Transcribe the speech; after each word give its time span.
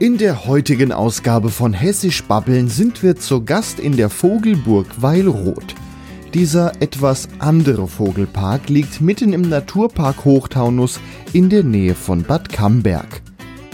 In 0.00 0.16
der 0.16 0.46
heutigen 0.46 0.92
Ausgabe 0.92 1.50
von 1.50 1.74
Hessisch 1.74 2.24
Babbeln 2.24 2.68
sind 2.68 3.02
wir 3.02 3.16
zu 3.16 3.44
Gast 3.44 3.78
in 3.78 3.98
der 3.98 4.08
Vogelburg 4.08 4.86
Weilroth. 4.96 5.74
Dieser 6.32 6.72
etwas 6.80 7.28
andere 7.38 7.86
Vogelpark 7.86 8.70
liegt 8.70 9.02
mitten 9.02 9.34
im 9.34 9.42
Naturpark 9.42 10.24
Hochtaunus 10.24 11.00
in 11.34 11.50
der 11.50 11.64
Nähe 11.64 11.94
von 11.94 12.22
Bad 12.22 12.48
Camberg. 12.48 13.20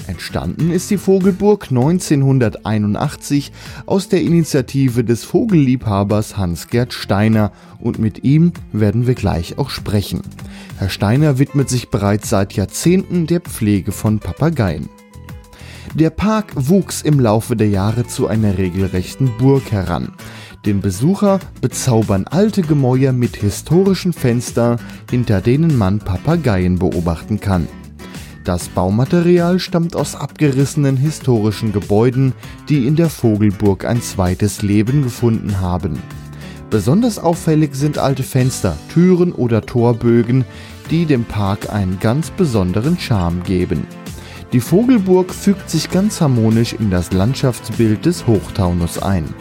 Entstanden 0.08 0.72
ist 0.72 0.90
die 0.90 0.98
Vogelburg 0.98 1.68
1981 1.70 3.52
aus 3.86 4.08
der 4.08 4.22
Initiative 4.22 5.04
des 5.04 5.22
Vogelliebhabers 5.22 6.36
Hans-Gerd 6.36 6.92
Steiner 6.92 7.52
und 7.78 8.00
mit 8.00 8.24
ihm 8.24 8.50
werden 8.72 9.06
wir 9.06 9.14
gleich 9.14 9.58
auch 9.58 9.70
sprechen. 9.70 10.22
Herr 10.78 10.90
Steiner 10.90 11.38
widmet 11.38 11.68
sich 11.68 11.88
bereits 11.88 12.28
seit 12.28 12.54
Jahrzehnten 12.54 13.28
der 13.28 13.42
Pflege 13.42 13.92
von 13.92 14.18
Papageien. 14.18 14.88
Der 15.94 16.10
Park 16.10 16.52
wuchs 16.54 17.02
im 17.02 17.20
Laufe 17.20 17.56
der 17.56 17.68
Jahre 17.68 18.06
zu 18.06 18.26
einer 18.26 18.58
regelrechten 18.58 19.30
Burg 19.38 19.72
heran. 19.72 20.12
Den 20.66 20.80
Besucher 20.80 21.38
bezaubern 21.60 22.26
alte 22.26 22.62
Gemäuer 22.62 23.12
mit 23.12 23.36
historischen 23.36 24.12
Fenstern, 24.12 24.78
hinter 25.10 25.40
denen 25.40 25.78
man 25.78 26.00
Papageien 26.00 26.78
beobachten 26.78 27.40
kann. 27.40 27.68
Das 28.44 28.68
Baumaterial 28.68 29.58
stammt 29.58 29.96
aus 29.96 30.14
abgerissenen 30.14 30.96
historischen 30.96 31.72
Gebäuden, 31.72 32.32
die 32.68 32.86
in 32.86 32.96
der 32.96 33.10
Vogelburg 33.10 33.84
ein 33.84 34.02
zweites 34.02 34.62
Leben 34.62 35.02
gefunden 35.02 35.60
haben. 35.60 35.98
Besonders 36.70 37.18
auffällig 37.18 37.74
sind 37.74 37.98
alte 37.98 38.22
Fenster, 38.22 38.76
Türen 38.92 39.32
oder 39.32 39.62
Torbögen, 39.62 40.44
die 40.90 41.06
dem 41.06 41.24
Park 41.24 41.72
einen 41.72 41.98
ganz 42.00 42.30
besonderen 42.30 42.98
Charme 42.98 43.42
geben. 43.44 43.86
Die 44.52 44.60
Vogelburg 44.60 45.34
fügt 45.34 45.68
sich 45.68 45.90
ganz 45.90 46.20
harmonisch 46.20 46.72
in 46.72 46.90
das 46.90 47.12
Landschaftsbild 47.12 48.06
des 48.06 48.26
Hochtaunus 48.26 48.98
ein. 48.98 49.34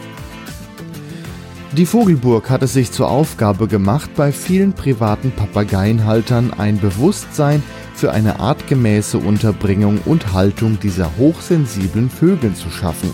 Die 1.76 1.86
Vogelburg 1.86 2.50
hat 2.50 2.62
es 2.62 2.72
sich 2.72 2.90
zur 2.90 3.08
Aufgabe 3.08 3.68
gemacht, 3.68 4.10
bei 4.16 4.32
vielen 4.32 4.72
privaten 4.72 5.30
Papageienhaltern 5.30 6.52
ein 6.54 6.80
Bewusstsein 6.80 7.62
für 7.94 8.12
eine 8.12 8.40
artgemäße 8.40 9.18
Unterbringung 9.18 10.00
und 10.06 10.32
Haltung 10.32 10.80
dieser 10.80 11.16
hochsensiblen 11.18 12.10
Vögel 12.10 12.54
zu 12.54 12.70
schaffen. 12.70 13.10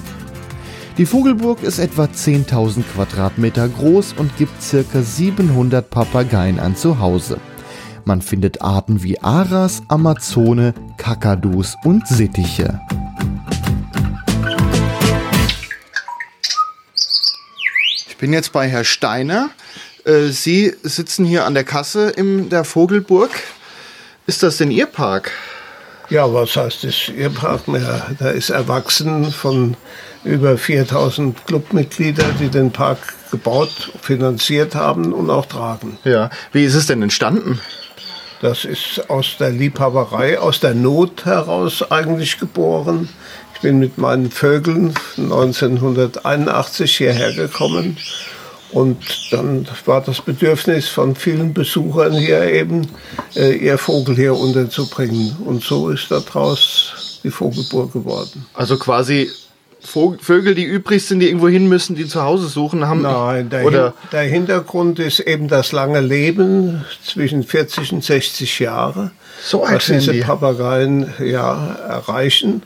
Die 0.99 1.06
Vogelburg 1.06 1.62
ist 1.62 1.79
etwa 1.79 2.05
10.000 2.05 2.83
Quadratmeter 2.95 3.69
groß 3.69 4.15
und 4.16 4.37
gibt 4.37 4.53
ca. 4.61 5.03
700 5.03 5.89
Papageien 5.89 6.59
an 6.59 6.77
Zuhause. 6.77 7.39
Man 8.05 8.21
findet 8.21 8.63
Arten 8.63 9.03
wie 9.03 9.21
Aras, 9.21 9.83
Amazone, 9.89 10.75
Kakadus 10.97 11.77
und 11.85 12.07
Sittiche. 12.09 12.81
Ich 18.09 18.17
bin 18.19 18.33
jetzt 18.33 18.53
bei 18.53 18.69
Herr 18.69 18.85
Steiner. 18.85 19.51
Äh, 20.05 20.29
Sie 20.29 20.75
sitzen 20.83 21.25
hier 21.25 21.45
an 21.47 21.55
der 21.55 21.65
Kasse 21.65 22.11
in 22.11 22.49
der 22.49 22.65
Vogelburg. 22.65 23.31
Ist 24.27 24.43
das 24.43 24.57
denn 24.57 24.71
Ihr 24.71 24.87
Park? 24.87 25.33
Ja, 26.09 26.33
was 26.33 26.57
heißt 26.57 26.84
das? 26.84 27.09
Ihr 27.09 27.31
Park? 27.31 27.63
Ja, 27.69 28.09
da 28.19 28.31
ist 28.31 28.51
erwachsen 28.51 29.31
von 29.31 29.77
über 30.25 30.59
4000 30.59 31.47
Clubmitgliedern, 31.47 32.34
die 32.39 32.49
den 32.49 32.71
Park 32.71 32.99
gebaut, 33.31 33.93
finanziert 34.01 34.75
haben 34.75 35.13
und 35.13 35.31
auch 35.31 35.47
tragen. 35.47 35.99
Ja, 36.05 36.31
wie 36.53 36.65
ist 36.65 36.75
es 36.75 36.87
denn 36.87 37.03
entstanden? 37.03 37.61
Das 38.42 38.64
ist 38.64 39.08
aus 39.08 39.36
der 39.38 39.50
Liebhaberei, 39.50 40.36
aus 40.36 40.58
der 40.58 40.75
Not 40.75 41.25
heraus 41.25 41.92
eigentlich 41.92 42.38
geboren. 42.41 43.08
Ich 43.54 43.60
bin 43.60 43.78
mit 43.78 43.98
meinen 43.98 44.32
Vögeln 44.32 44.92
1981 45.16 46.97
hierher 46.97 47.32
gekommen 47.32 47.97
und 48.72 48.98
dann 49.30 49.69
war 49.86 50.00
das 50.00 50.20
Bedürfnis 50.22 50.88
von 50.88 51.14
vielen 51.14 51.54
Besuchern 51.54 52.14
hier 52.14 52.42
eben, 52.42 52.88
äh, 53.36 53.53
ihr 53.54 53.78
Vogel 53.78 54.16
hier 54.16 54.34
unterzubringen. 54.34 55.36
Und 55.44 55.62
so 55.62 55.91
ist 55.91 56.10
daraus 56.10 57.20
die 57.22 57.30
Vogelburg 57.30 57.92
geworden. 57.92 58.44
Also 58.54 58.76
quasi 58.76 59.30
Vögel, 59.84 60.54
die 60.54 60.65
übrig 60.65 61.04
sind, 61.04 61.20
die 61.20 61.26
irgendwo 61.26 61.48
hin 61.48 61.69
müssen, 61.69 61.97
die 61.97 62.06
zu 62.06 62.22
Hause 62.22 62.48
suchen, 62.48 62.87
haben. 62.87 63.03
Nein, 63.03 63.50
der, 63.50 63.65
oder 63.65 63.94
der 64.12 64.22
Hintergrund 64.22 64.98
ist 64.98 65.20
eben 65.20 65.48
das 65.48 65.72
lange 65.72 66.00
Leben 66.00 66.84
zwischen 67.04 67.43
40 67.43 67.92
und 67.92 68.04
60 68.04 68.60
Jahre, 68.60 69.10
so 69.42 69.62
was 69.62 69.87
diese 69.87 70.15
Papageien 70.15 71.12
ja 71.19 71.75
erreichen. 71.88 72.62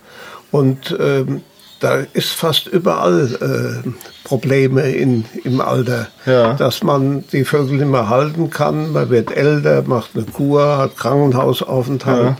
Und 0.50 0.96
ähm, 1.00 1.42
da 1.80 2.02
ist 2.12 2.30
fast 2.30 2.66
überall 2.68 3.82
äh, 3.84 3.88
Probleme 4.24 4.90
in, 4.90 5.24
im 5.44 5.60
Alter, 5.60 6.08
ja. 6.24 6.54
dass 6.54 6.82
man 6.82 7.24
die 7.32 7.44
Vögel 7.44 7.76
nicht 7.76 7.86
mehr 7.86 8.08
halten 8.08 8.50
kann. 8.50 8.92
Man 8.92 9.10
wird 9.10 9.36
älter, 9.36 9.82
macht 9.82 10.10
eine 10.14 10.24
Kur, 10.24 10.78
hat 10.78 10.96
Krankenhausaufenthalt, 10.96 12.36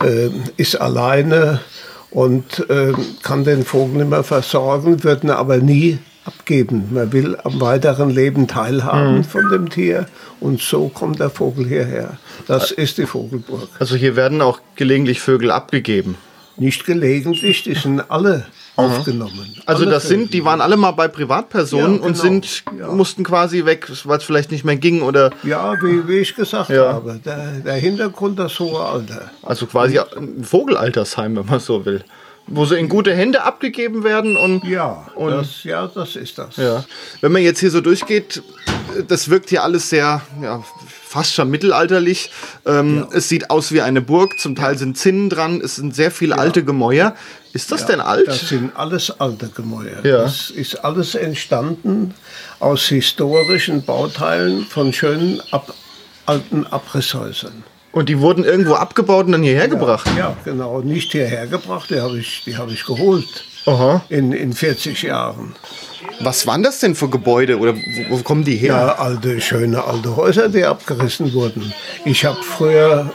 ja. 0.00 0.06
äh, 0.06 0.30
ist 0.56 0.80
alleine 0.80 1.60
und 2.10 2.68
äh, 2.68 2.92
kann 3.22 3.44
den 3.44 3.64
Vogel 3.64 4.04
mehr 4.04 4.24
versorgen, 4.24 5.04
wird 5.04 5.24
ihn 5.24 5.30
aber 5.30 5.58
nie 5.58 5.98
abgeben. 6.24 6.88
Man 6.90 7.12
will 7.12 7.36
am 7.44 7.60
weiteren 7.60 8.10
Leben 8.10 8.46
teilhaben 8.46 9.18
mhm. 9.18 9.24
von 9.24 9.50
dem 9.50 9.70
Tier 9.70 10.06
und 10.40 10.60
so 10.60 10.88
kommt 10.88 11.20
der 11.20 11.30
Vogel 11.30 11.66
hierher. 11.66 12.18
Das 12.46 12.70
ist 12.70 12.98
die 12.98 13.06
Vogelburg. 13.06 13.68
Also 13.78 13.96
hier 13.96 14.16
werden 14.16 14.42
auch 14.42 14.60
gelegentlich 14.76 15.20
Vögel 15.20 15.50
abgegeben. 15.50 16.16
Nicht 16.56 16.84
gelegentlich, 16.84 17.62
die 17.62 17.74
sind 17.74 18.10
alle 18.10 18.46
aufgenommen. 18.76 19.56
Also 19.66 19.84
das 19.84 20.08
sind, 20.08 20.32
die 20.32 20.44
waren 20.44 20.60
alle 20.60 20.76
mal 20.76 20.92
bei 20.92 21.08
Privatpersonen 21.08 21.86
ja, 21.86 21.96
genau. 21.96 22.06
und 22.06 22.16
sind, 22.16 22.64
ja. 22.78 22.88
mussten 22.88 23.24
quasi 23.24 23.64
weg, 23.64 23.90
weil 24.04 24.18
es 24.18 24.24
vielleicht 24.24 24.50
nicht 24.50 24.64
mehr 24.64 24.76
ging 24.76 25.02
oder. 25.02 25.30
Ja, 25.42 25.74
wie, 25.82 26.06
wie 26.08 26.18
ich 26.18 26.34
gesagt 26.34 26.70
ja. 26.70 26.92
habe, 26.92 27.20
der, 27.24 27.52
der, 27.64 27.74
Hintergrund 27.74 28.38
das 28.38 28.58
hohe 28.58 28.80
Alter. 28.80 29.30
Also 29.42 29.66
quasi 29.66 29.98
ein 29.98 30.42
Vogelaltersheim, 30.42 31.36
wenn 31.36 31.46
man 31.46 31.60
so 31.60 31.84
will. 31.84 32.04
Wo 32.46 32.64
sie 32.64 32.78
in 32.78 32.88
gute 32.88 33.14
Hände 33.14 33.42
abgegeben 33.44 34.02
werden 34.02 34.36
und. 34.36 34.64
Ja, 34.64 35.06
und, 35.14 35.30
das, 35.30 35.62
ja 35.62 35.86
das 35.86 36.16
ist 36.16 36.36
das. 36.38 36.56
Ja. 36.56 36.84
Wenn 37.20 37.32
man 37.32 37.42
jetzt 37.42 37.60
hier 37.60 37.70
so 37.70 37.80
durchgeht, 37.80 38.42
das 39.06 39.30
wirkt 39.30 39.50
hier 39.50 39.62
alles 39.62 39.88
sehr, 39.88 40.20
ja, 40.42 40.62
fast 41.10 41.34
schon 41.34 41.50
mittelalterlich. 41.50 42.30
Ähm, 42.64 42.98
ja. 42.98 43.16
Es 43.16 43.28
sieht 43.28 43.50
aus 43.50 43.72
wie 43.72 43.80
eine 43.80 44.00
Burg, 44.00 44.38
zum 44.38 44.54
Teil 44.54 44.78
sind 44.78 44.96
Zinnen 44.96 45.28
dran, 45.28 45.60
es 45.60 45.74
sind 45.74 45.92
sehr 45.92 46.12
viele 46.12 46.36
ja. 46.36 46.40
alte 46.40 46.62
Gemäuer. 46.62 47.16
Ist 47.52 47.72
das 47.72 47.80
ja, 47.80 47.86
denn 47.88 48.00
alt? 48.00 48.28
Das 48.28 48.48
sind 48.48 48.76
alles 48.76 49.10
alte 49.18 49.48
Gemäuer. 49.48 50.02
Das 50.02 50.50
ist 50.50 50.84
alles 50.84 51.16
entstanden 51.16 52.14
aus 52.60 52.84
historischen 52.84 53.82
Bauteilen 53.82 54.64
von 54.66 54.92
schönen 54.92 55.42
ab, 55.50 55.74
alten 56.26 56.64
Abrisshäusern. 56.68 57.64
Und 57.90 58.08
die 58.08 58.20
wurden 58.20 58.44
irgendwo 58.44 58.74
abgebaut 58.74 59.26
und 59.26 59.32
dann 59.32 59.42
hierher 59.42 59.66
gebracht? 59.66 60.08
Ja, 60.16 60.36
genau. 60.44 60.80
Nicht 60.80 61.10
hierher 61.10 61.48
gebracht, 61.48 61.90
die 61.90 62.00
habe 62.00 62.20
ich, 62.20 62.44
hab 62.56 62.70
ich 62.70 62.86
geholt. 62.86 63.44
Aha. 63.66 64.04
In, 64.10 64.30
in 64.32 64.52
40 64.52 65.02
Jahren. 65.02 65.56
Was 66.20 66.46
waren 66.46 66.62
das 66.62 66.80
denn 66.80 66.94
für 66.94 67.08
Gebäude 67.08 67.58
oder 67.58 67.74
wo, 67.76 68.16
wo 68.16 68.22
kommen 68.22 68.44
die 68.44 68.56
her? 68.56 68.74
Ja, 68.74 68.94
alte, 68.96 69.40
schöne 69.40 69.84
alte 69.84 70.16
Häuser, 70.16 70.48
die 70.48 70.64
abgerissen 70.64 71.32
wurden. 71.32 71.72
Ich 72.04 72.24
habe 72.24 72.42
früher 72.42 73.10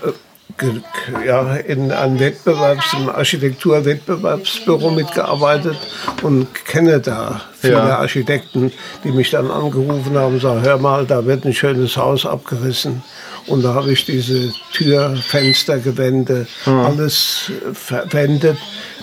ja, 1.25 1.55
in 1.55 1.91
einem 1.91 2.19
Wettbewerbs-, 2.19 2.93
im 2.93 3.09
Architekturwettbewerbsbüro 3.09 4.91
mitgearbeitet 4.91 5.77
und 6.21 6.47
kenne 6.65 6.99
da 6.99 7.41
viele 7.59 7.73
ja. 7.73 7.97
Architekten, 7.97 8.71
die 9.03 9.11
mich 9.11 9.31
dann 9.31 9.51
angerufen 9.51 10.17
haben 10.17 10.35
und 10.35 10.41
sagen, 10.41 10.61
hör 10.61 10.77
mal, 10.77 11.05
da 11.05 11.25
wird 11.25 11.45
ein 11.45 11.53
schönes 11.53 11.97
Haus 11.97 12.25
abgerissen. 12.25 13.03
Und 13.47 13.63
da 13.63 13.75
habe 13.75 13.91
ich 13.91 14.05
diese 14.05 14.51
Tür, 14.73 15.15
Fenster, 15.17 15.77
Gewände, 15.77 16.47
mhm. 16.65 16.79
alles 16.79 17.51
verwendet. 17.73 18.57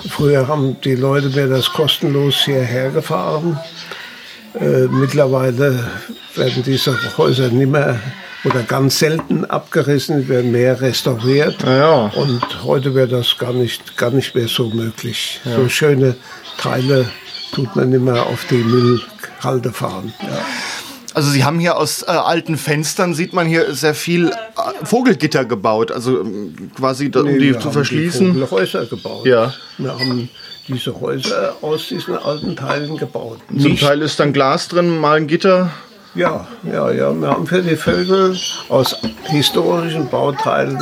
Früher 0.08 0.48
haben 0.48 0.80
die 0.80 0.96
Leute 0.96 1.28
mir 1.28 1.48
das 1.48 1.72
kostenlos 1.72 2.44
hierher 2.44 2.90
gefahren. 2.90 3.58
Äh, 4.58 4.88
mittlerweile 4.88 5.90
werden 6.34 6.62
diese 6.64 6.96
Häuser 7.16 7.48
nicht 7.48 7.70
mehr 7.70 8.00
oder 8.44 8.62
ganz 8.62 8.98
selten 8.98 9.44
abgerissen, 9.44 10.28
werden 10.28 10.50
mehr 10.52 10.80
restauriert. 10.80 11.62
Ja. 11.62 12.10
Und 12.14 12.64
heute 12.64 12.94
wäre 12.94 13.08
das 13.08 13.38
gar 13.38 13.52
nicht, 13.52 13.96
gar 13.96 14.10
nicht 14.10 14.34
mehr 14.34 14.48
so 14.48 14.68
möglich. 14.68 15.40
Ja. 15.44 15.56
So 15.56 15.68
schöne 15.68 16.16
Teile 16.58 17.08
tut 17.54 17.74
man 17.76 17.90
nicht 17.90 18.02
mehr 18.02 18.26
auf 18.26 18.44
die 18.50 18.56
Müllhalde 18.56 19.72
fahren. 19.72 20.12
Ja. 20.20 20.44
Also 21.14 21.30
Sie 21.30 21.44
haben 21.44 21.60
hier 21.60 21.76
aus 21.76 22.02
äh, 22.02 22.06
alten 22.06 22.56
Fenstern, 22.56 23.14
sieht 23.14 23.34
man 23.34 23.46
hier 23.46 23.74
sehr 23.74 23.94
viel 23.94 24.28
äh, 24.28 24.32
Vogelgitter 24.84 25.44
gebaut, 25.44 25.92
also 25.92 26.20
ähm, 26.20 26.70
quasi 26.74 27.10
da, 27.10 27.22
nee, 27.22 27.32
um 27.32 27.38
die 27.38 27.58
zu 27.58 27.70
verschließen. 27.70 28.34
Wir 28.34 28.42
haben 28.42 28.50
Häuser 28.50 28.86
gebaut. 28.86 29.26
Ja. 29.26 29.52
Wir 29.76 29.92
haben 29.92 30.30
diese 30.68 30.98
Häuser 30.98 31.56
aus 31.60 31.88
diesen 31.88 32.16
alten 32.16 32.56
Teilen 32.56 32.96
gebaut. 32.96 33.40
Zum 33.58 33.76
Teil 33.76 34.00
ist 34.00 34.18
dann 34.20 34.32
Glas 34.32 34.68
drin, 34.68 34.98
mal 34.98 35.18
ein 35.18 35.26
Gitter. 35.26 35.70
Ja, 36.14 36.46
ja, 36.62 36.90
ja. 36.90 37.12
Wir 37.12 37.28
haben 37.28 37.46
für 37.46 37.62
die 37.62 37.76
Vögel 37.76 38.36
aus 38.68 38.96
historischen 39.24 40.08
Bauteilen 40.08 40.78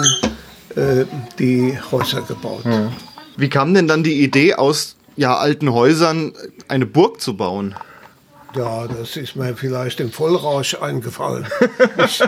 äh, 0.75 1.05
die 1.39 1.79
Häuser 1.91 2.23
gebaut. 2.23 2.65
Hm. 2.65 2.91
Wie 3.37 3.49
kam 3.49 3.73
denn 3.75 3.87
dann 3.87 4.03
die 4.03 4.23
Idee 4.23 4.55
aus 4.55 4.97
ja, 5.17 5.37
alten 5.37 5.73
Häusern 5.73 6.33
eine 6.69 6.87
Burg 6.87 7.21
zu 7.21 7.37
bauen? 7.37 7.75
Ja, 8.57 8.89
das 8.89 9.17
ist 9.17 9.37
mir 9.37 9.55
vielleicht 9.55 10.01
im 10.01 10.11
Vollrausch 10.11 10.75
eingefallen, 10.75 11.47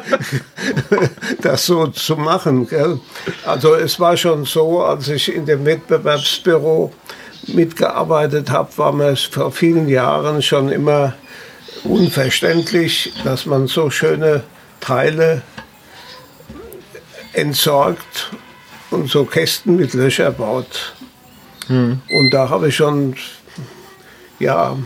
das 1.42 1.66
so 1.66 1.88
zu 1.88 2.16
machen. 2.16 2.68
Gell? 2.68 3.00
Also 3.44 3.74
es 3.74 3.98
war 3.98 4.16
schon 4.16 4.44
so, 4.44 4.82
als 4.82 5.08
ich 5.08 5.34
in 5.34 5.46
dem 5.46 5.64
Wettbewerbsbüro 5.64 6.92
mitgearbeitet 7.48 8.50
habe, 8.50 8.70
war 8.78 8.92
mir 8.92 9.16
vor 9.16 9.50
vielen 9.50 9.88
Jahren 9.88 10.40
schon 10.42 10.68
immer 10.68 11.14
unverständlich, 11.84 13.12
dass 13.24 13.46
man 13.46 13.66
so 13.66 13.90
schöne 13.90 14.42
Teile 14.80 15.42
entsorgt 17.32 18.30
und 18.90 19.08
so 19.08 19.24
Kästen 19.24 19.76
mit 19.76 19.94
Löcher 19.94 20.30
baut. 20.30 20.94
Hm. 21.68 22.00
Und 22.10 22.30
da 22.30 22.48
habe 22.48 22.68
ich 22.68 22.76
schon 22.76 23.14
ja, 24.38 24.76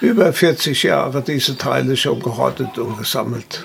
über 0.00 0.32
40 0.32 0.82
Jahre 0.82 1.22
diese 1.22 1.56
Teile 1.56 1.96
schon 1.96 2.20
gehortet 2.20 2.78
und 2.78 2.98
gesammelt. 2.98 3.64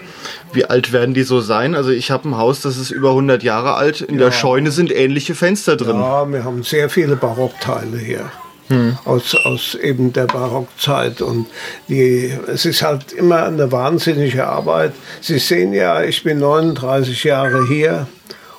Wie 0.54 0.66
alt 0.66 0.92
werden 0.92 1.14
die 1.14 1.24
so 1.24 1.42
sein? 1.42 1.76
Also 1.76 1.92
ich 1.92 2.12
habe 2.12 2.30
ein 2.30 2.38
Haus, 2.38 2.62
das 2.62 2.78
ist 2.78 2.92
über 2.92 3.10
100 3.10 3.44
Jahre 3.44 3.76
alt. 3.76 4.02
In 4.02 4.16
ja. 4.16 4.26
der 4.26 4.32
Scheune 4.32 4.72
sind 4.72 4.92
ähnliche 4.92 5.36
Fenster 5.36 5.76
drin. 5.76 5.98
Ja, 5.98 6.30
wir 6.32 6.44
haben 6.44 6.64
sehr 6.64 6.90
viele 6.90 7.16
Barockteile 7.16 7.98
hier 7.98 8.32
hm. 8.68 8.98
aus, 9.06 9.36
aus 9.36 9.76
eben 9.76 10.14
der 10.14 10.26
Barockzeit. 10.26 11.22
Und 11.22 11.48
die, 11.88 12.34
es 12.48 12.66
ist 12.66 12.82
halt 12.82 13.12
immer 13.12 13.44
eine 13.44 13.72
wahnsinnige 13.72 14.48
Arbeit. 14.48 14.94
Sie 15.22 15.40
sehen 15.40 15.74
ja, 15.74 16.04
ich 16.04 16.24
bin 16.24 16.40
39 16.40 17.24
Jahre 17.24 17.68
hier 17.68 18.08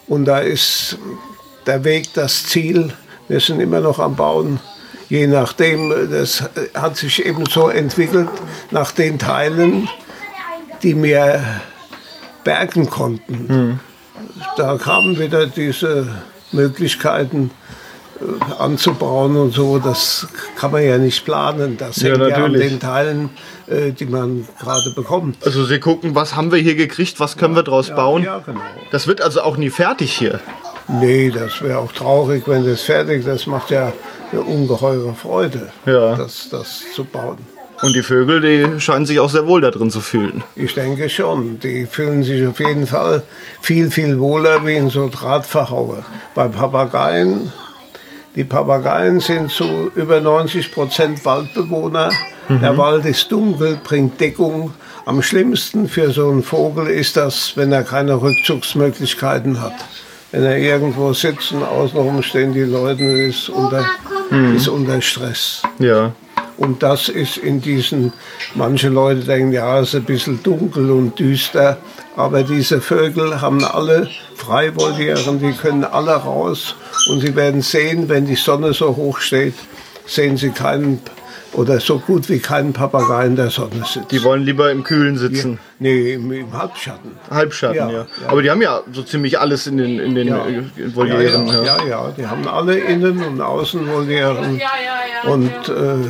und 0.06 0.25
da 0.25 0.38
ist 0.38 0.99
der 1.67 1.85
Weg 1.85 2.12
das 2.14 2.47
Ziel. 2.47 2.93
Wir 3.29 3.41
sind 3.41 3.61
immer 3.61 3.81
noch 3.81 3.99
am 3.99 4.17
Bauen. 4.17 4.61
Je 5.08 5.26
nachdem, 5.26 6.11
das 6.11 6.44
hat 6.75 6.97
sich 6.97 7.25
eben 7.25 7.47
so 7.47 7.69
entwickelt, 7.69 8.29
nach 8.70 8.91
den 8.91 9.19
Teilen, 9.19 9.88
die 10.82 11.00
wir 11.00 11.43
bergen 12.43 12.91
konnten. 12.91 13.49
Hm. 13.49 13.81
Da 14.56 14.76
kamen 14.79 15.19
wieder 15.19 15.47
diese 15.47 16.09
Möglichkeiten, 16.52 17.50
anzubauen 18.58 19.36
und 19.36 19.52
so, 19.52 19.78
das 19.78 20.26
kann 20.56 20.72
man 20.72 20.84
ja 20.84 20.98
nicht 20.98 21.24
planen. 21.24 21.76
Das 21.76 22.02
hängt 22.02 22.18
ja, 22.18 22.28
ja 22.28 22.44
an 22.44 22.52
den 22.52 22.80
Teilen, 22.80 23.30
äh, 23.66 23.92
die 23.92 24.06
man 24.06 24.46
gerade 24.58 24.92
bekommt. 24.94 25.36
Also 25.44 25.64
Sie 25.64 25.78
gucken, 25.80 26.14
was 26.14 26.34
haben 26.34 26.52
wir 26.52 26.58
hier 26.58 26.74
gekriegt, 26.74 27.20
was 27.20 27.36
können 27.36 27.54
ja, 27.54 27.60
wir 27.60 27.64
daraus 27.64 27.88
ja, 27.88 27.96
bauen? 27.96 28.22
Ja, 28.22 28.38
genau. 28.38 28.60
Das 28.90 29.06
wird 29.06 29.20
also 29.20 29.42
auch 29.42 29.56
nie 29.56 29.70
fertig 29.70 30.12
hier. 30.12 30.40
Nee, 30.88 31.30
das 31.30 31.62
wäre 31.62 31.78
auch 31.78 31.92
traurig, 31.92 32.44
wenn 32.46 32.64
das 32.64 32.82
fertig 32.82 33.20
ist. 33.20 33.28
Das 33.28 33.46
macht 33.46 33.70
ja 33.70 33.92
eine 34.30 34.40
ungeheure 34.42 35.14
Freude, 35.14 35.72
ja. 35.84 36.14
das, 36.14 36.48
das 36.48 36.84
zu 36.94 37.04
bauen. 37.04 37.38
Und 37.82 37.94
die 37.94 38.02
Vögel, 38.02 38.40
die 38.40 38.80
scheinen 38.80 39.04
sich 39.04 39.20
auch 39.20 39.28
sehr 39.28 39.46
wohl 39.46 39.60
da 39.60 39.70
drin 39.70 39.90
zu 39.90 40.00
fühlen. 40.00 40.42
Ich 40.54 40.72
denke 40.74 41.10
schon. 41.10 41.60
Die 41.60 41.84
fühlen 41.84 42.22
sich 42.22 42.46
auf 42.46 42.58
jeden 42.58 42.86
Fall 42.86 43.22
viel, 43.60 43.90
viel 43.90 44.18
wohler 44.18 44.64
wie 44.64 44.76
in 44.76 44.88
so 44.88 45.10
Drahtverhaue. 45.10 46.02
Bei 46.34 46.48
Papageien 46.48 47.52
die 48.37 48.44
Papageien 48.44 49.19
sind 49.21 49.50
zu 49.50 49.91
über 49.94 50.21
90 50.21 50.71
Prozent 50.71 51.25
Waldbewohner. 51.25 52.11
Mhm. 52.49 52.61
Der 52.61 52.77
Wald 52.77 53.06
ist 53.06 53.33
dunkel, 53.33 53.79
bringt 53.83 54.21
Deckung. 54.21 54.75
Am 55.06 55.23
schlimmsten 55.23 55.88
für 55.88 56.11
so 56.11 56.29
einen 56.29 56.43
Vogel 56.43 56.88
ist 56.88 57.17
das, 57.17 57.56
wenn 57.56 57.73
er 57.73 57.83
keine 57.83 58.21
Rückzugsmöglichkeiten 58.21 59.61
hat. 59.61 59.75
Wenn 60.33 60.44
er 60.44 60.59
irgendwo 60.59 61.12
sitzt 61.12 61.53
und 61.53 61.62
außenrum 61.62 62.23
stehen 62.23 62.53
die 62.53 62.61
Leute, 62.61 63.05
ist 63.05 63.49
unter, 63.49 63.87
mhm. 64.31 64.56
ist 64.56 64.69
unter 64.69 65.00
Stress. 65.00 65.62
Ja. 65.79 66.12
Und 66.58 66.82
das 66.82 67.08
ist 67.08 67.37
in 67.37 67.61
diesen, 67.61 68.12
manche 68.55 68.88
Leute 68.88 69.20
denken, 69.20 69.53
ja, 69.53 69.81
es 69.81 69.88
ist 69.88 69.97
ein 69.97 70.05
bisschen 70.05 70.43
dunkel 70.43 70.91
und 70.91 71.19
düster, 71.19 71.76
aber 72.17 72.43
diese 72.44 72.81
Vögel 72.81 73.41
haben 73.41 73.62
alle 73.62 74.08
Freivolieren, 74.35 75.38
die 75.41 75.53
können 75.53 75.85
alle 75.85 76.12
raus 76.12 76.75
und 77.11 77.20
Sie 77.20 77.37
werden 77.37 77.61
sehen, 77.61 78.08
wenn 78.08 78.26
die 78.26 78.37
Sonne 78.37 78.73
so 78.73 78.97
hoch 78.97 79.19
steht, 79.20 79.55
sehen 80.06 80.37
Sie 80.37 80.50
keinen 80.50 81.00
oder 81.53 81.81
so 81.81 81.99
gut 81.99 82.29
wie 82.29 82.38
keinen 82.38 82.73
Papagei 82.73 83.26
in 83.26 83.37
der 83.37 83.50
Sonne 83.50 83.85
sitzen. 83.85 84.06
Die 84.11 84.23
wollen 84.23 84.43
lieber 84.43 84.70
im 84.70 84.85
Kühlen 84.85 85.17
sitzen. 85.17 85.52
Ja, 85.52 85.59
nee, 85.79 86.12
im, 86.14 86.31
im, 86.31 86.52
Halbschatten. 86.52 87.12
Halbschatten, 87.31 87.76
ja, 87.76 87.91
ja. 87.91 87.99
ja, 88.00 88.29
Aber 88.29 88.43
die 88.43 88.50
haben 88.50 88.61
ja 88.61 88.81
so 88.93 89.02
ziemlich 89.02 89.38
alles 89.38 89.67
in 89.67 89.79
den, 89.79 89.99
in 89.99 90.14
den 90.14 90.29
ja. 90.29 90.44
Volieren. 90.94 91.47
Ja 91.47 91.62
ja. 91.62 91.87
ja, 91.87 92.14
die 92.17 92.26
haben 92.26 92.47
alle 92.47 92.79
Innen- 92.79 93.23
und 93.23 93.41
Außenvolieren. 93.41 94.61
Und 95.25 95.69
äh, 95.69 96.09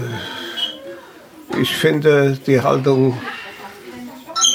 ich 1.60 1.74
finde 1.76 2.38
die 2.46 2.60
Haltung 2.60 3.18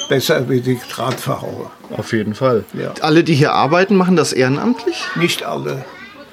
besser 0.09 0.50
wie 0.50 0.62
die 0.62 0.80
Drahtverhaue. 0.94 1.69
Auf 1.98 2.13
jeden 2.13 2.36
Fall. 2.36 2.63
Alle, 3.01 3.24
die 3.24 3.33
hier 3.33 3.53
arbeiten, 3.53 3.95
machen 3.95 4.15
das 4.15 4.33
ehrenamtlich? 4.33 5.06
Nicht 5.15 5.44
alle 5.44 5.86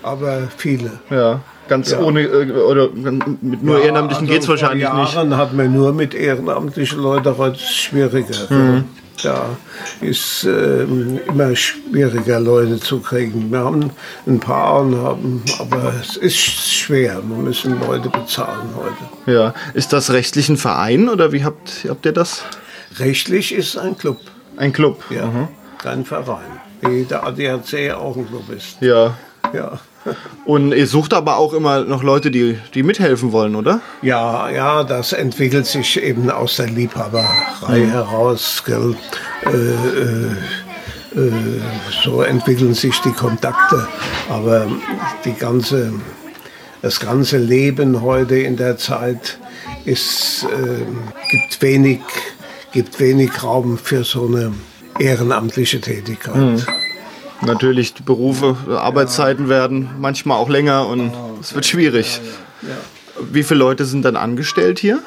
aber 0.02 0.48
viele. 0.56 1.00
Ja, 1.10 1.40
ganz 1.68 1.90
ja. 1.90 2.00
ohne 2.00 2.22
äh, 2.22 2.52
oder 2.52 2.88
mit 2.90 3.62
nur 3.62 3.78
ja, 3.78 3.86
Ehrenamtlichen 3.86 4.24
also 4.24 4.32
geht 4.32 4.42
es 4.42 4.48
wahrscheinlich 4.48 4.82
Jahren 4.82 5.00
nicht. 5.00 5.14
Jahren 5.14 5.36
hat 5.36 5.52
man 5.52 5.72
nur 5.72 5.92
mit 5.92 6.14
ehrenamtlichen 6.14 7.00
Leuten 7.00 7.36
heute 7.36 7.58
schwieriger. 7.58 8.36
Mhm. 8.50 8.84
Da 9.22 9.56
ist 10.00 10.44
äh, 10.44 10.84
immer 10.84 11.56
schwieriger, 11.56 12.40
Leute 12.40 12.78
zu 12.78 13.00
kriegen. 13.00 13.50
Wir 13.50 13.58
haben 13.58 13.90
ein 14.26 14.38
paar, 14.38 14.80
und 14.80 14.96
haben, 14.96 15.42
aber 15.58 15.92
es 16.00 16.16
ist 16.16 16.36
schwer. 16.36 17.20
Wir 17.26 17.36
müssen 17.36 17.80
Leute 17.80 18.08
bezahlen 18.08 18.70
heute. 18.76 19.32
Ja, 19.32 19.54
ist 19.74 19.92
das 19.92 20.10
rechtlich 20.10 20.48
ein 20.48 20.56
Verein 20.56 21.08
oder 21.08 21.32
wie 21.32 21.44
habt, 21.44 21.86
habt 21.88 22.06
ihr 22.06 22.12
das? 22.12 22.44
Rechtlich 22.98 23.52
ist 23.52 23.74
es 23.74 23.76
ein 23.76 23.98
Club. 23.98 24.18
Ein 24.56 24.72
Club? 24.72 25.02
Ja, 25.10 25.26
mhm. 25.26 25.48
kein 25.78 26.04
Verein. 26.04 26.60
Wie 26.82 27.04
der 27.04 27.24
ADAC 27.24 27.92
auch 27.96 28.16
ein 28.16 28.26
Club 28.26 28.48
ist. 28.50 28.80
Ja. 28.80 29.16
Ja. 29.52 29.80
Und 30.44 30.72
ihr 30.72 30.86
sucht 30.86 31.12
aber 31.12 31.36
auch 31.36 31.52
immer 31.52 31.84
noch 31.84 32.02
Leute, 32.02 32.30
die, 32.30 32.58
die 32.74 32.82
mithelfen 32.82 33.32
wollen, 33.32 33.54
oder? 33.54 33.80
Ja, 34.02 34.48
ja, 34.50 34.84
das 34.84 35.12
entwickelt 35.12 35.66
sich 35.66 36.02
eben 36.02 36.30
aus 36.30 36.56
der 36.56 36.68
Liebhaberei 36.68 37.80
mhm. 37.80 37.90
heraus. 37.90 38.62
Gell? 38.64 38.96
Äh, 39.44 39.50
äh, 39.50 41.20
äh, 41.20 41.32
so 42.02 42.22
entwickeln 42.22 42.74
sich 42.74 42.98
die 43.00 43.12
Kontakte. 43.12 43.86
Aber 44.28 44.66
die 45.24 45.34
ganze, 45.34 45.92
das 46.82 47.00
ganze 47.00 47.38
Leben 47.38 48.02
heute 48.02 48.36
in 48.36 48.56
der 48.56 48.76
Zeit 48.78 49.38
ist, 49.84 50.44
äh, 50.44 50.84
gibt, 51.30 51.62
wenig, 51.62 52.00
gibt 52.72 53.00
wenig 53.00 53.42
Raum 53.42 53.78
für 53.78 54.04
so 54.04 54.26
eine 54.26 54.52
ehrenamtliche 54.98 55.80
Tätigkeit. 55.80 56.36
Mhm 56.36 56.62
natürlich 57.42 57.94
die 57.94 58.02
Berufe, 58.02 58.56
Arbeitszeiten 58.68 59.48
werden 59.48 59.90
manchmal 59.98 60.38
auch 60.38 60.48
länger 60.48 60.86
und 60.86 61.12
es 61.40 61.54
wird 61.54 61.66
schwierig. 61.66 62.20
Wie 63.20 63.42
viele 63.42 63.58
Leute 63.58 63.84
sind 63.84 64.04
dann 64.04 64.16
angestellt 64.16 64.78
hier? 64.78 65.00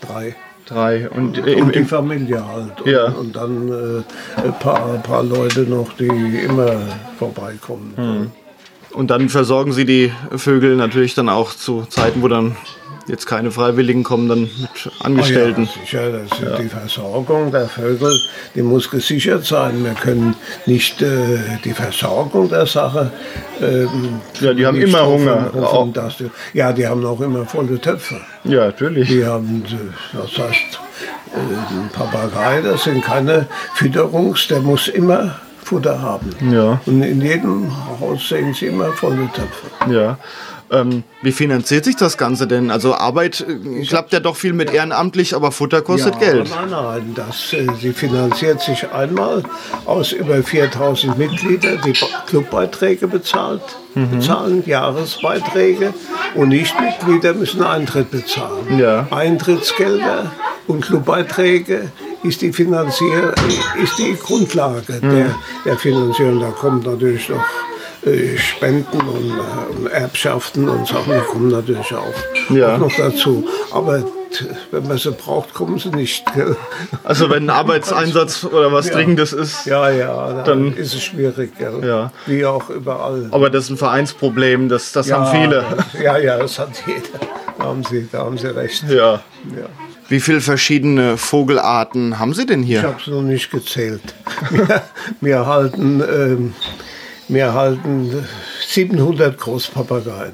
Drei. 0.00 0.34
Drei. 0.66 1.08
Und, 1.10 1.36
äh, 1.38 1.56
und 1.56 1.74
die 1.74 1.84
Familie 1.84 2.46
halt. 2.46 2.80
Und, 2.80 2.90
ja. 2.90 3.06
und 3.06 3.34
dann 3.34 3.68
äh, 3.68 4.42
ein, 4.42 4.58
paar, 4.60 4.94
ein 4.94 5.02
paar 5.02 5.24
Leute 5.24 5.62
noch, 5.62 5.92
die 5.94 6.06
immer 6.06 6.76
vorbeikommen. 7.18 7.92
Hm. 7.96 8.30
Und 8.92 9.10
dann 9.10 9.28
versorgen 9.28 9.72
sie 9.72 9.84
die 9.84 10.12
Vögel 10.36 10.76
natürlich 10.76 11.14
dann 11.14 11.28
auch 11.28 11.54
zu 11.54 11.86
Zeiten, 11.88 12.22
wo 12.22 12.28
dann 12.28 12.56
jetzt 13.10 13.26
keine 13.26 13.50
Freiwilligen 13.50 14.04
kommen, 14.04 14.28
dann 14.28 14.40
mit 14.42 14.90
Angestellten. 15.00 15.68
Oh 15.70 15.78
ja, 15.92 16.20
sicher, 16.26 16.50
ja. 16.50 16.56
die 16.56 16.68
Versorgung 16.68 17.50
der 17.50 17.68
Vögel, 17.68 18.18
die 18.54 18.62
muss 18.62 18.90
gesichert 18.90 19.44
sein. 19.44 19.84
Wir 19.84 19.94
können 19.94 20.36
nicht 20.66 21.02
äh, 21.02 21.38
die 21.64 21.72
Versorgung 21.72 22.48
der 22.48 22.66
Sache. 22.66 23.10
Ähm, 23.60 24.20
ja, 24.40 24.54
die 24.54 24.66
haben 24.66 24.80
immer 24.80 25.06
Hunger. 25.06 25.50
Hoffen, 25.54 25.92
die, 25.92 26.58
ja, 26.58 26.72
die 26.72 26.86
haben 26.86 27.04
auch 27.04 27.20
immer 27.20 27.44
volle 27.44 27.80
Töpfe. 27.80 28.20
Ja, 28.44 28.66
natürlich. 28.66 29.08
Die 29.08 29.24
haben, 29.24 29.64
äh, 29.66 30.16
das 30.16 30.38
heißt, 30.38 30.80
äh, 31.34 31.74
ein 31.74 31.90
Papagei, 31.92 32.62
das 32.62 32.84
sind 32.84 33.04
keine 33.04 33.46
Fütterungs, 33.74 34.48
der 34.48 34.60
muss 34.60 34.88
immer 34.88 35.40
Futter 35.64 36.00
haben. 36.00 36.30
Ja. 36.50 36.80
Und 36.86 37.02
in 37.02 37.20
jedem 37.20 37.70
Haus 38.00 38.28
sehen 38.28 38.54
Sie 38.54 38.66
immer 38.66 38.92
volle 38.92 39.28
Töpfe. 39.32 39.92
Ja. 39.92 40.18
Ähm, 40.72 41.02
wie 41.20 41.32
finanziert 41.32 41.84
sich 41.84 41.96
das 41.96 42.16
Ganze 42.16 42.46
denn? 42.46 42.70
Also 42.70 42.94
Arbeit 42.94 43.40
äh, 43.40 43.84
klappt 43.84 44.12
ja 44.12 44.20
doch 44.20 44.36
viel 44.36 44.52
mit 44.52 44.72
ehrenamtlich, 44.72 45.34
aber 45.34 45.50
Futter 45.50 45.82
kostet 45.82 46.14
ja, 46.14 46.20
Geld. 46.20 46.50
Nein, 46.50 46.70
nein, 46.70 47.12
das, 47.16 47.52
äh, 47.52 47.66
sie 47.80 47.92
finanziert 47.92 48.60
sich 48.60 48.88
einmal 48.92 49.42
aus 49.84 50.12
über 50.12 50.40
4000 50.42 51.18
Mitgliedern, 51.18 51.80
die 51.84 51.94
Clubbeiträge 52.26 53.08
bezahlt, 53.08 53.62
mhm. 53.96 54.10
bezahlen, 54.10 54.62
Jahresbeiträge 54.64 55.92
und 56.36 56.50
Nichtmitglieder 56.50 57.34
müssen 57.34 57.64
Eintritt 57.64 58.12
bezahlen. 58.12 58.78
Ja. 58.78 59.08
Eintrittsgelder 59.10 60.30
und 60.68 60.82
Clubbeiträge 60.82 61.90
ist 62.22 62.42
die, 62.42 62.52
Finanzier 62.52 63.34
ist 63.82 63.98
die 63.98 64.16
Grundlage 64.16 65.00
mhm. 65.00 65.10
der, 65.10 65.34
der 65.64 65.78
Finanzierung. 65.78 66.40
Da 66.40 66.50
kommt 66.50 66.86
natürlich 66.86 67.28
noch 67.28 67.44
äh, 68.06 68.36
Spenden 68.36 69.00
und, 69.00 69.86
äh, 69.86 69.90
Erbschaften 69.90 70.68
und 70.68 70.86
Sachen, 70.86 71.20
kommen 71.26 71.48
natürlich 71.48 71.94
auch, 71.94 72.50
ja. 72.54 72.74
auch 72.74 72.78
noch 72.78 72.94
dazu. 72.96 73.46
Aber 73.72 74.02
wenn 74.70 74.86
man 74.86 74.96
sie 74.96 75.10
braucht, 75.10 75.54
kommen 75.54 75.78
sie 75.78 75.90
nicht. 75.90 76.24
Gell? 76.34 76.56
Also 77.04 77.30
wenn 77.30 77.44
ein 77.44 77.50
Arbeitseinsatz 77.50 78.44
oder 78.44 78.72
was 78.72 78.86
ja. 78.86 78.94
Dringendes 78.94 79.32
ist, 79.32 79.66
ja, 79.66 79.90
ja, 79.90 80.32
dann, 80.44 80.44
dann 80.44 80.76
ist 80.76 80.94
es 80.94 81.02
schwierig. 81.02 81.58
Gell? 81.58 81.84
Ja. 81.84 82.12
Wie 82.26 82.46
auch 82.46 82.70
überall. 82.70 83.28
Aber 83.32 83.50
das 83.50 83.64
ist 83.64 83.70
ein 83.70 83.76
Vereinsproblem, 83.76 84.68
das, 84.68 84.92
das 84.92 85.08
ja, 85.08 85.18
haben 85.18 85.36
viele. 85.36 85.64
Ja, 86.02 86.16
ja, 86.16 86.38
das 86.38 86.58
hat 86.58 86.70
jeder. 86.86 87.26
Da 87.58 87.64
haben 87.64 87.84
Sie, 87.84 88.08
da 88.10 88.20
haben 88.20 88.38
Sie 88.38 88.46
recht. 88.46 88.84
Ja. 88.88 89.14
ja. 89.14 89.89
Wie 90.10 90.20
viele 90.20 90.40
verschiedene 90.40 91.16
Vogelarten 91.16 92.18
haben 92.18 92.34
Sie 92.34 92.44
denn 92.44 92.62
hier? 92.64 92.80
Ich 92.80 92.84
habe 92.84 93.00
es 93.00 93.06
noch 93.06 93.22
nicht 93.22 93.50
gezählt. 93.50 94.02
wir, 94.50 94.82
wir 95.20 95.46
halten 95.46 96.02
ähm, 96.02 96.54
wir 97.28 97.54
halten 97.54 98.26
700 98.66 99.38
Großpapageien. 99.38 100.32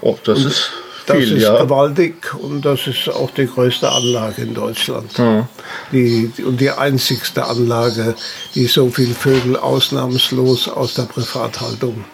Oh, 0.00 0.16
das 0.24 0.38
und 0.38 0.46
ist 0.46 0.70
das 1.06 1.16
viel, 1.18 1.36
ist 1.36 1.42
ja. 1.42 1.62
gewaltig 1.62 2.34
und 2.34 2.64
das 2.64 2.86
ist 2.86 3.08
auch 3.10 3.30
die 3.32 3.46
größte 3.46 3.90
Anlage 3.90 4.42
in 4.42 4.54
Deutschland. 4.54 5.16
Ja. 5.18 5.46
Die, 5.92 6.32
und 6.42 6.58
die 6.58 6.70
einzigste 6.70 7.44
Anlage, 7.44 8.14
die 8.54 8.66
so 8.66 8.88
viele 8.88 9.14
Vögel 9.14 9.56
ausnahmslos 9.56 10.68
aus 10.68 10.94
der 10.94 11.02
Privathaltung 11.02 12.04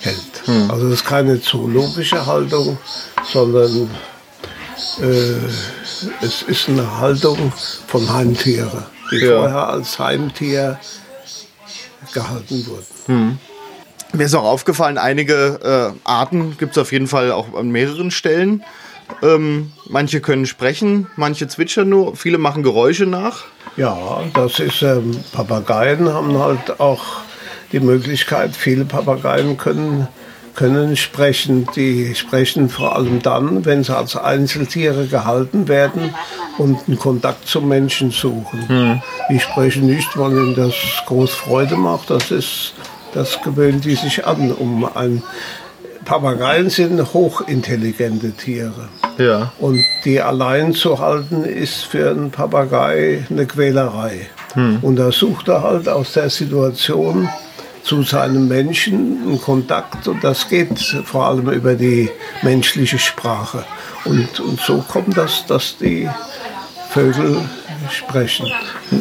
hält. 0.00 0.42
Hm. 0.44 0.70
Also 0.70 0.90
das 0.90 1.00
ist 1.00 1.06
keine 1.06 1.40
zoologische 1.40 2.26
Haltung, 2.26 2.76
sondern 3.32 3.88
äh, 5.00 5.81
es 6.20 6.42
ist 6.42 6.68
eine 6.68 6.98
Haltung 6.98 7.52
von 7.86 8.12
Heimtieren, 8.12 8.84
die 9.10 9.16
Ja. 9.24 9.38
vorher 9.38 9.68
als 9.68 9.98
Heimtier 9.98 10.78
gehalten 12.12 12.66
wurden. 12.66 12.86
Hm. 13.06 13.38
Mir 14.14 14.24
ist 14.24 14.34
auch 14.34 14.44
aufgefallen, 14.44 14.98
einige 14.98 15.94
äh, 15.94 16.08
Arten 16.08 16.56
gibt 16.58 16.72
es 16.72 16.78
auf 16.78 16.92
jeden 16.92 17.06
Fall 17.06 17.32
auch 17.32 17.54
an 17.54 17.70
mehreren 17.70 18.10
Stellen. 18.10 18.62
Ähm, 19.22 19.72
manche 19.88 20.20
können 20.20 20.46
sprechen, 20.46 21.06
manche 21.16 21.48
zwitschern 21.48 21.88
nur, 21.88 22.16
viele 22.16 22.38
machen 22.38 22.62
Geräusche 22.62 23.06
nach. 23.06 23.44
Ja, 23.76 24.20
das 24.34 24.58
ist, 24.58 24.82
ähm, 24.82 25.18
Papageien 25.32 26.12
haben 26.12 26.38
halt 26.38 26.78
auch 26.80 27.02
die 27.72 27.80
Möglichkeit, 27.80 28.54
viele 28.54 28.84
Papageien 28.84 29.56
können, 29.56 30.08
können 30.54 30.96
sprechen. 30.96 31.66
Die 31.74 32.14
sprechen 32.14 32.68
vor 32.68 32.96
allem 32.96 33.22
dann, 33.22 33.64
wenn 33.64 33.84
sie 33.84 33.96
als 33.96 34.16
Einzeltiere 34.16 35.06
gehalten 35.06 35.68
werden 35.68 36.14
und 36.58 36.78
einen 36.86 36.98
Kontakt 36.98 37.48
zum 37.48 37.68
Menschen 37.68 38.10
suchen. 38.10 38.68
Hm. 38.68 39.02
Die 39.30 39.40
sprechen 39.40 39.86
nicht, 39.86 40.16
weil 40.16 40.32
ihnen 40.32 40.54
das 40.54 40.74
groß 41.06 41.32
Freude 41.32 41.76
macht. 41.76 42.10
Das 42.10 42.30
ist, 42.30 42.74
das 43.14 43.40
gewöhnen 43.42 43.80
die 43.80 43.94
sich 43.94 44.26
an. 44.26 44.52
Um 44.52 44.84
ein 44.94 45.22
Papageien 46.04 46.68
sind 46.68 47.00
hochintelligente 47.12 48.32
Tiere. 48.32 48.88
Ja. 49.18 49.52
Und 49.58 49.84
die 50.04 50.20
allein 50.20 50.74
zu 50.74 50.98
halten, 50.98 51.44
ist 51.44 51.84
für 51.84 52.10
einen 52.10 52.30
Papagei 52.30 53.24
eine 53.30 53.46
Quälerei. 53.46 54.28
Hm. 54.54 54.78
Und 54.82 54.96
da 54.96 55.12
sucht 55.12 55.48
er 55.48 55.62
halt 55.62 55.88
aus 55.88 56.12
der 56.12 56.28
Situation 56.28 57.28
zu 57.82 58.02
seinem 58.02 58.48
Menschen 58.48 59.22
einen 59.22 59.40
Kontakt 59.40 60.06
und 60.08 60.22
das 60.22 60.48
geht 60.48 60.78
vor 61.04 61.26
allem 61.26 61.50
über 61.50 61.74
die 61.74 62.10
menschliche 62.42 62.98
Sprache. 62.98 63.64
Und, 64.04 64.40
und 64.40 64.60
so 64.60 64.84
kommt 64.88 65.16
das, 65.16 65.46
dass 65.46 65.76
die 65.78 66.08
Vögel 66.90 67.42
sprechen. 67.90 68.46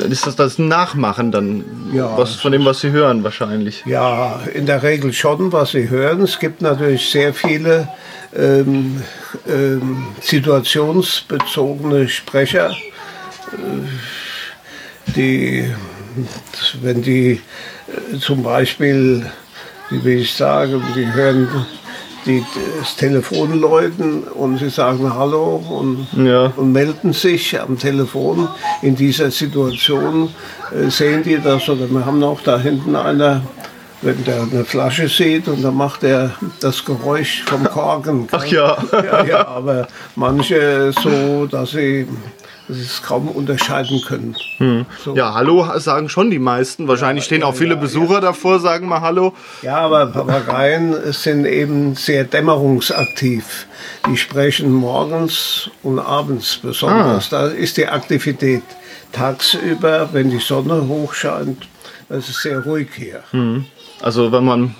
Ist 0.10 0.26
das 0.26 0.36
das 0.36 0.58
Nachmachen 0.58 1.32
dann? 1.32 1.64
Ja. 1.94 2.18
Was 2.18 2.36
von 2.36 2.52
dem, 2.52 2.66
was 2.66 2.82
sie 2.82 2.92
hören, 2.92 3.24
wahrscheinlich? 3.24 3.84
Ja, 3.86 4.40
in 4.54 4.66
der 4.66 4.84
Regel 4.84 5.14
schon, 5.14 5.52
was 5.52 5.72
sie 5.72 5.90
hören. 5.90 6.22
Es 6.22 6.40
gibt 6.40 6.62
natürlich 6.62 7.10
sehr 7.10 7.34
viele 7.34 7.88
ähm, 8.36 9.04
ähm, 9.48 10.08
situationsbezogene 10.22 12.08
Sprecher, 12.08 12.72
äh, 12.72 13.56
die, 15.16 15.74
wenn 16.82 17.02
die 17.02 17.42
äh, 17.88 18.20
zum 18.20 18.44
Beispiel, 18.44 19.26
wie 19.90 20.04
will 20.04 20.20
ich 20.20 20.34
sagen, 20.34 20.82
die 20.96 21.12
hören 21.14 21.48
die, 22.26 22.44
das 22.80 22.96
Telefon 22.96 23.60
läuten 23.60 24.24
und 24.24 24.58
sie 24.60 24.70
sagen 24.70 25.14
Hallo 25.14 25.56
und, 25.56 26.08
Ja. 26.24 26.54
und 26.56 26.72
melden 26.72 27.14
sich 27.14 27.60
am 27.60 27.78
Telefon. 27.78 28.48
In 28.82 28.96
dieser 28.96 29.32
Situation 29.32 30.30
äh, 30.72 30.90
sehen 30.90 31.24
die 31.24 31.40
das 31.40 31.68
oder 31.70 31.90
wir 31.90 32.06
haben 32.06 32.24
auch 32.24 32.42
da 32.42 32.60
hinten 32.60 32.96
einer, 32.96 33.42
wenn 34.02 34.24
der 34.24 34.42
eine 34.44 34.66
Flasche 34.66 35.08
sieht 35.08 35.48
und 35.48 35.64
dann 35.64 35.76
macht 35.76 36.04
er 36.04 36.32
das 36.60 36.84
Geräusch 36.86 37.44
vom 37.46 37.64
Korken. 37.64 38.28
Ach 38.32 38.46
ja. 38.46 38.78
ja, 38.92 39.26
ja, 39.26 39.48
aber 39.48 39.88
manche 40.16 40.92
so, 41.02 41.48
dass 41.48 41.72
sie 41.72 42.08
dass 42.68 42.78
sie 42.78 42.84
es 42.84 43.02
kaum 43.04 43.28
unterscheiden 43.28 44.02
können. 44.08 44.36
So. 45.04 45.16
Ja, 45.16 45.34
Hallo 45.34 45.68
sagen 45.80 46.10
schon 46.10 46.30
die 46.30 46.40
meisten. 46.40 46.88
Wahrscheinlich 46.88 47.26
stehen 47.26 47.44
auch 47.44 47.56
viele 47.56 47.76
Besucher 47.76 48.22
davor, 48.22 48.60
sagen 48.60 48.88
mal 48.88 49.02
Hallo. 49.02 49.34
Ja, 49.62 49.78
aber 49.80 50.06
Papageien 50.08 50.96
sind 51.12 51.46
eben 51.46 51.96
sehr 51.96 52.24
dämmerungsaktiv. 52.24 53.68
Die 54.08 54.18
sprechen 54.18 54.72
morgens 54.72 55.70
und 55.84 56.00
abends 56.00 56.58
besonders. 56.58 57.30
Da 57.30 57.48
ist 57.48 57.78
die 57.78 57.88
Aktivität 57.88 58.64
tagsüber, 59.12 60.10
wenn 60.14 60.30
die 60.30 60.40
Sonne 60.40 60.88
hochscheint. 60.88 61.68
Das 62.10 62.30
ist 62.30 62.42
sehr 62.42 62.60
ruhig 62.64 62.90
hier. 62.96 63.24
Also 64.02 64.32
wenn 64.32 64.44
man 64.46 64.76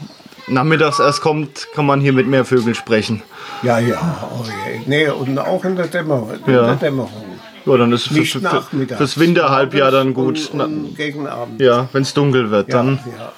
nachmittags 0.48 1.00
erst 1.00 1.22
kommt, 1.22 1.68
kann 1.74 1.86
man 1.86 2.02
hier 2.02 2.14
mit 2.14 2.28
mehr 2.28 2.46
Vögeln 2.46 2.76
sprechen. 2.76 3.22
Ja, 3.64 3.80
ja, 3.80 4.28
oh 4.34 4.44
je. 4.46 4.82
Nee, 4.86 5.08
und 5.10 5.38
auch 5.40 5.64
in 5.64 5.76
der 5.76 5.88
Dämmerung. 5.88 6.32
In 6.46 6.54
Ja. 6.54 6.66
der 6.66 6.76
Dämmerung. 6.76 7.26
Ja, 7.66 7.78
dann 7.78 7.92
ist 7.92 8.10
es 8.12 8.32
für, 8.32 8.62
fürs 8.98 9.20
Winterhalbjahr 9.20 9.92
dann 9.92 10.14
gut. 10.14 10.50
Und, 10.54 10.62
und 10.62 10.96
gegen 10.98 11.28
Abend. 11.28 11.62
Ja, 11.62 11.88
wenn 11.94 12.02
es 12.04 12.14
dunkel 12.14 12.50
wird, 12.52 12.70
ja, 12.70 12.78
dann. 12.78 13.00
ja. 13.18 13.32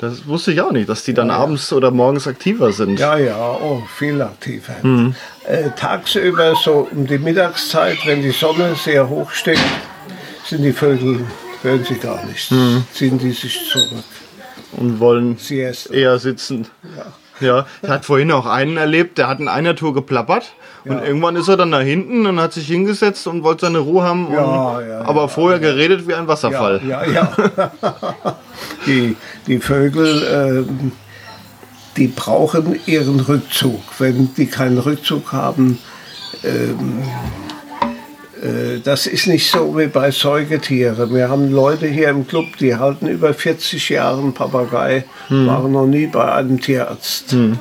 Das 0.00 0.26
wusste 0.26 0.50
ich 0.52 0.60
auch 0.60 0.72
nicht, 0.72 0.88
dass 0.88 1.04
die 1.04 1.14
dann 1.14 1.30
abends 1.30 1.72
oder 1.72 1.92
morgens 1.92 2.26
aktiver 2.26 2.72
sind. 2.72 2.98
Ja, 2.98 3.16
ja, 3.16 3.36
oh, 3.38 3.84
viel 3.96 4.20
aktiver. 4.20 4.74
Mhm. 4.82 5.14
Äh, 5.46 5.70
tagsüber, 5.78 6.56
so 6.56 6.88
um 6.90 7.06
die 7.06 7.18
Mittagszeit, 7.18 7.98
wenn 8.04 8.20
die 8.20 8.32
Sonne 8.32 8.74
sehr 8.74 9.08
hoch 9.08 9.30
steht, 9.30 9.60
sind 10.44 10.64
die 10.64 10.72
Vögel, 10.72 11.20
hören 11.62 11.84
sie 11.88 11.94
gar 11.94 12.24
nichts, 12.26 12.50
Mhm. 12.50 12.84
ziehen 12.92 13.16
die 13.16 13.30
sich 13.30 13.60
zurück. 13.70 14.02
Und 14.72 14.98
wollen 14.98 15.36
Siesta. 15.38 15.94
eher 15.94 16.18
sitzen. 16.18 16.66
Ja, 16.96 17.04
ich 17.82 17.88
hatte 17.88 18.04
vorhin 18.04 18.30
auch 18.32 18.46
einen 18.46 18.76
erlebt, 18.76 19.18
der 19.18 19.28
hat 19.28 19.40
in 19.40 19.48
einer 19.48 19.74
Tour 19.76 19.92
geplappert 19.94 20.54
und 20.84 20.96
Ja. 20.98 21.04
irgendwann 21.04 21.36
ist 21.36 21.48
er 21.48 21.56
dann 21.56 21.70
da 21.72 21.80
hinten 21.80 22.26
und 22.26 22.40
hat 22.40 22.52
sich 22.52 22.66
hingesetzt 22.66 23.26
und 23.26 23.42
wollte 23.42 23.66
seine 23.66 23.78
Ruhe 23.78 24.02
haben. 24.02 24.26
Und, 24.26 24.34
Ja, 24.34 24.80
ja, 24.80 25.00
aber 25.02 25.22
ja, 25.22 25.28
vorher 25.28 25.58
geredet 25.58 26.06
wie 26.08 26.14
ein 26.14 26.26
Wasserfall. 26.28 26.80
Ja, 26.86 27.04
ja. 27.04 27.32
ja. 27.36 27.72
die, 28.86 29.16
die 29.46 29.58
Vögel, 29.58 30.66
ähm, 30.68 30.92
die 31.96 32.08
brauchen 32.08 32.78
ihren 32.86 33.20
Rückzug. 33.20 33.80
Wenn 33.98 34.32
die 34.34 34.46
keinen 34.46 34.78
Rückzug 34.78 35.32
haben, 35.32 35.78
ähm, 36.44 37.02
Äh, 37.02 37.41
das 38.82 39.06
ist 39.06 39.28
nicht 39.28 39.50
so 39.50 39.78
wie 39.78 39.86
bei 39.86 40.10
Säugetieren. 40.10 41.14
Wir 41.14 41.28
haben 41.28 41.52
Leute 41.52 41.86
hier 41.86 42.08
im 42.08 42.26
Club, 42.26 42.56
die 42.58 42.74
halten 42.74 43.06
über 43.06 43.32
40 43.32 43.88
Jahre 43.90 44.20
einen 44.20 44.34
Papagei, 44.34 45.04
hm. 45.28 45.46
waren 45.46 45.70
noch 45.70 45.86
nie 45.86 46.06
bei 46.08 46.32
einem 46.32 46.60
Tierarzt. 46.60 47.30
Hm. 47.32 47.60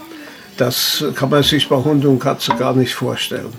Das 0.57 1.03
kann 1.15 1.29
man 1.29 1.43
sich 1.43 1.69
bei 1.69 1.75
Hund 1.75 2.03
und 2.05 2.19
Katze 2.19 2.55
gar 2.55 2.73
nicht 2.73 2.95
vorstellen. 2.95 3.53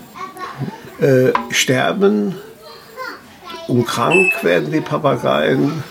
Äh, 0.99 1.31
sterben 1.49 2.35
und 3.67 3.85
krank 3.85 4.31
werden 4.43 4.71
die 4.71 4.81
Papageien, 4.81 5.83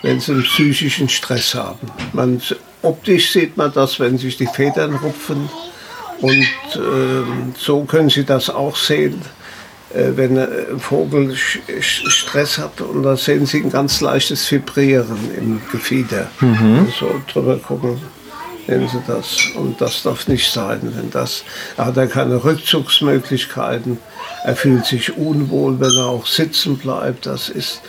wenn 0.00 0.20
sie 0.20 0.32
einen 0.32 0.42
psychischen 0.42 1.08
Stress 1.08 1.54
haben. 1.54 1.90
Man, 2.12 2.40
optisch 2.80 3.32
sieht 3.32 3.56
man 3.56 3.72
das, 3.72 4.00
wenn 4.00 4.16
sich 4.16 4.38
die 4.38 4.46
Federn 4.46 4.94
rupfen. 4.94 5.50
Und 6.20 6.32
äh, 6.76 7.24
so 7.58 7.84
können 7.84 8.08
Sie 8.08 8.24
das 8.24 8.48
auch 8.48 8.76
sehen 8.76 9.20
äh, 9.20 9.41
wenn 9.94 10.38
ein 10.38 10.78
Vogel 10.78 11.34
Stress 11.36 12.58
hat 12.58 12.80
und 12.80 13.02
da 13.02 13.16
sehen 13.16 13.46
Sie 13.46 13.62
ein 13.62 13.70
ganz 13.70 14.00
leichtes 14.00 14.50
Vibrieren 14.50 15.18
im 15.36 15.60
Gefieder. 15.70 16.28
Mhm. 16.40 16.88
So 16.98 17.20
drüber 17.32 17.58
gucken, 17.58 18.00
sehen 18.66 18.88
Sie 18.88 19.02
das. 19.06 19.36
Und 19.54 19.80
das 19.80 20.02
darf 20.02 20.28
nicht 20.28 20.50
sein. 20.50 20.80
Denn 20.82 21.10
das 21.10 21.44
er 21.76 21.86
hat 21.86 21.96
er 21.96 22.06
keine 22.06 22.42
Rückzugsmöglichkeiten. 22.42 23.98
Er 24.44 24.56
fühlt 24.56 24.86
sich 24.86 25.16
unwohl, 25.16 25.78
wenn 25.78 25.94
er 25.96 26.06
auch 26.06 26.26
sitzen 26.26 26.78
bleibt. 26.78 27.26
Das 27.26 27.48
ist, 27.48 27.82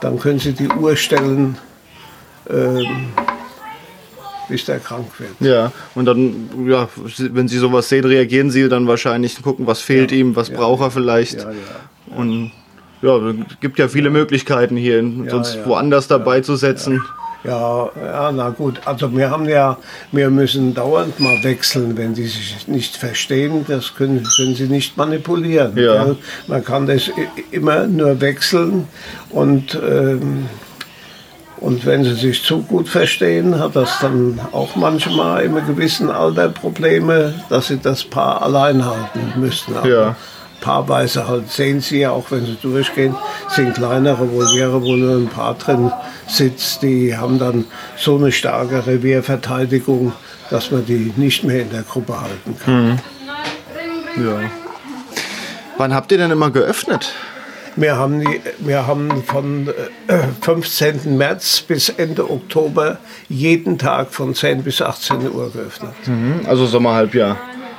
dann 0.00 0.18
können 0.18 0.38
Sie 0.38 0.52
die 0.52 0.68
Uhr 0.68 0.96
stellen. 0.96 1.58
Ähm, 2.48 3.12
bis 4.50 4.64
der 4.66 4.80
krank 4.80 5.06
wird. 5.18 5.30
Ja, 5.40 5.72
und 5.94 6.04
dann, 6.04 6.50
ja, 6.66 6.88
wenn 7.18 7.48
Sie 7.48 7.58
sowas 7.58 7.88
sehen, 7.88 8.04
reagieren 8.04 8.50
Sie 8.50 8.68
dann 8.68 8.86
wahrscheinlich, 8.86 9.40
gucken, 9.42 9.66
was 9.66 9.80
fehlt 9.80 10.10
ja. 10.10 10.18
ihm, 10.18 10.36
was 10.36 10.48
ja, 10.48 10.56
braucht 10.56 10.82
er 10.82 10.90
vielleicht. 10.90 11.40
Ja, 11.40 11.50
ja, 11.50 12.16
Und 12.16 12.52
ja, 13.00 13.16
es 13.16 13.60
gibt 13.60 13.78
ja 13.78 13.88
viele 13.88 14.10
Möglichkeiten 14.10 14.76
hier, 14.76 15.02
sonst 15.28 15.58
woanders 15.64 16.08
dabei 16.08 16.40
zu 16.42 16.56
setzen. 16.56 17.00
Ja, 17.42 17.88
ja, 17.96 18.32
na 18.32 18.50
gut. 18.50 18.80
Also 18.84 19.16
wir 19.16 19.30
haben 19.30 19.48
ja, 19.48 19.78
wir 20.12 20.28
müssen 20.28 20.74
dauernd 20.74 21.18
mal 21.20 21.42
wechseln, 21.42 21.96
wenn 21.96 22.12
die 22.12 22.26
sich 22.26 22.68
nicht 22.68 22.96
verstehen. 22.96 23.64
Das 23.66 23.94
können, 23.94 24.26
können 24.36 24.54
sie 24.54 24.68
nicht 24.68 24.98
manipulieren. 24.98 25.76
Ja. 25.76 26.16
Man 26.46 26.64
kann 26.64 26.86
das 26.86 27.10
immer 27.50 27.86
nur 27.86 28.20
wechseln 28.20 28.88
und 29.30 29.74
ähm, 29.74 30.48
und 31.60 31.84
wenn 31.84 32.04
sie 32.04 32.14
sich 32.14 32.42
zu 32.42 32.62
gut 32.62 32.88
verstehen, 32.88 33.58
hat 33.58 33.76
das 33.76 33.98
dann 34.00 34.40
auch 34.52 34.76
manchmal 34.76 35.44
im 35.44 35.54
gewissen 35.66 36.10
Alter 36.10 36.48
Probleme, 36.48 37.34
dass 37.48 37.68
sie 37.68 37.78
das 37.78 38.04
Paar 38.04 38.42
allein 38.42 38.84
halten 38.84 39.32
müssten. 39.36 39.74
ja. 39.86 40.16
Paarweise 40.60 41.26
halt 41.26 41.50
sehen 41.50 41.80
sie 41.80 42.00
ja 42.00 42.10
auch, 42.10 42.30
wenn 42.30 42.44
sie 42.44 42.58
durchgehen, 42.60 43.14
sind 43.48 43.74
kleinere 43.74 44.30
Voliere, 44.30 44.82
wo 44.82 44.94
nur 44.94 45.16
ein 45.16 45.28
Paar 45.28 45.54
drin 45.54 45.90
sitzt. 46.26 46.82
Die 46.82 47.16
haben 47.16 47.38
dann 47.38 47.64
so 47.96 48.16
eine 48.16 48.30
starke 48.30 48.86
Revierverteidigung, 48.86 50.12
dass 50.50 50.70
man 50.70 50.84
die 50.84 51.14
nicht 51.16 51.44
mehr 51.44 51.62
in 51.62 51.70
der 51.70 51.82
Gruppe 51.82 52.20
halten 52.20 52.56
kann. 52.62 52.88
Mhm. 52.88 52.98
Ja. 54.26 54.40
Wann 55.78 55.94
habt 55.94 56.12
ihr 56.12 56.18
denn 56.18 56.30
immer 56.30 56.50
geöffnet? 56.50 57.10
Wir 57.76 57.96
haben, 57.96 58.20
die, 58.20 58.40
wir 58.58 58.86
haben 58.86 59.22
von 59.24 59.72
15. 60.42 61.00
Äh, 61.04 61.08
März 61.08 61.60
bis 61.62 61.88
Ende 61.88 62.28
Oktober 62.30 62.98
jeden 63.28 63.78
Tag 63.78 64.12
von 64.12 64.34
10 64.34 64.62
bis 64.62 64.82
18 64.82 65.30
Uhr 65.32 65.50
geöffnet. 65.50 65.94
Mhm, 66.06 66.40
also 66.46 66.66
Sommerhalbjahr. 66.66 67.36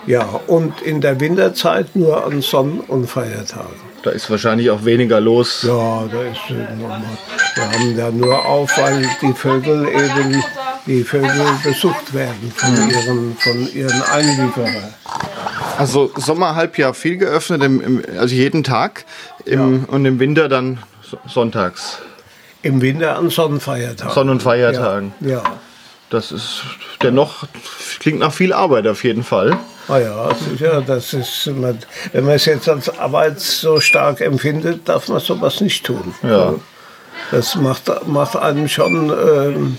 Ja, 0.08 0.28
und 0.48 0.82
in 0.82 1.02
der 1.02 1.20
Winterzeit 1.20 1.96
nur 1.96 2.26
an 2.26 2.42
Sonn- 2.42 2.80
und 2.80 3.08
Feiertagen. 3.08 3.92
Da 4.04 4.10
ist 4.10 4.30
wahrscheinlich 4.32 4.72
auch 4.72 4.84
weniger 4.84 5.20
los. 5.20 5.62
Ja, 5.62 6.04
da 6.12 6.22
ist 6.24 6.40
normal. 6.80 7.04
Wir 7.54 7.72
haben 7.72 7.98
da 7.98 8.12
nur 8.12 8.46
auf, 8.46 8.76
weil 8.78 9.08
die 9.22 9.34
Vögel 9.34 9.88
eben 9.90 10.44
die 10.88 11.04
Vögel 11.04 11.46
besucht 11.64 12.14
werden 12.14 12.52
von 12.56 12.72
mhm. 12.72 12.90
ihren, 12.90 13.38
von 13.38 13.74
ihren 13.74 14.02
Einlieferern. 14.02 14.94
Also 15.78 16.12
Sommerhalbjahr 16.16 16.94
viel 16.94 17.18
geöffnet, 17.18 17.64
im, 17.64 17.82
im, 17.82 18.04
also 18.18 18.34
jeden 18.34 18.64
Tag 18.64 19.06
im, 19.46 19.82
ja. 19.82 19.88
und 19.88 20.06
im 20.06 20.20
Winter 20.20 20.50
dann 20.50 20.80
sonntags. 21.28 22.00
Im 22.62 22.82
Winter 22.82 23.18
an 23.18 23.30
Sonnenfeiertagen. 23.30 24.14
Sonn- 24.14 24.30
und 24.30 24.44
Feiertagen. 24.44 25.14
Ja. 25.20 25.30
ja. 25.30 25.44
Das 26.10 26.32
ist 26.34 26.64
dennoch, 27.02 27.46
klingt 28.00 28.20
nach 28.20 28.34
viel 28.34 28.52
Arbeit 28.52 28.86
auf 28.86 29.04
jeden 29.04 29.24
Fall. 29.24 29.58
Ah 29.88 29.98
ja, 29.98 30.30
sicher, 30.36 30.84
das 30.86 31.14
ist, 31.14 31.48
wenn 31.48 32.26
man 32.26 32.36
es 32.36 32.46
jetzt 32.46 32.68
als 32.68 32.90
Arbeit 33.00 33.40
so 33.40 33.80
stark 33.80 34.20
empfindet, 34.20 34.90
darf 34.90 35.08
man 35.08 35.20
sowas 35.20 35.62
nicht 35.62 35.86
tun. 35.86 36.14
Ja. 36.22 36.56
Das 37.32 37.56
macht, 37.56 37.90
macht 38.08 38.36
einem 38.36 38.68
schon 38.68 39.10
ähm, 39.10 39.78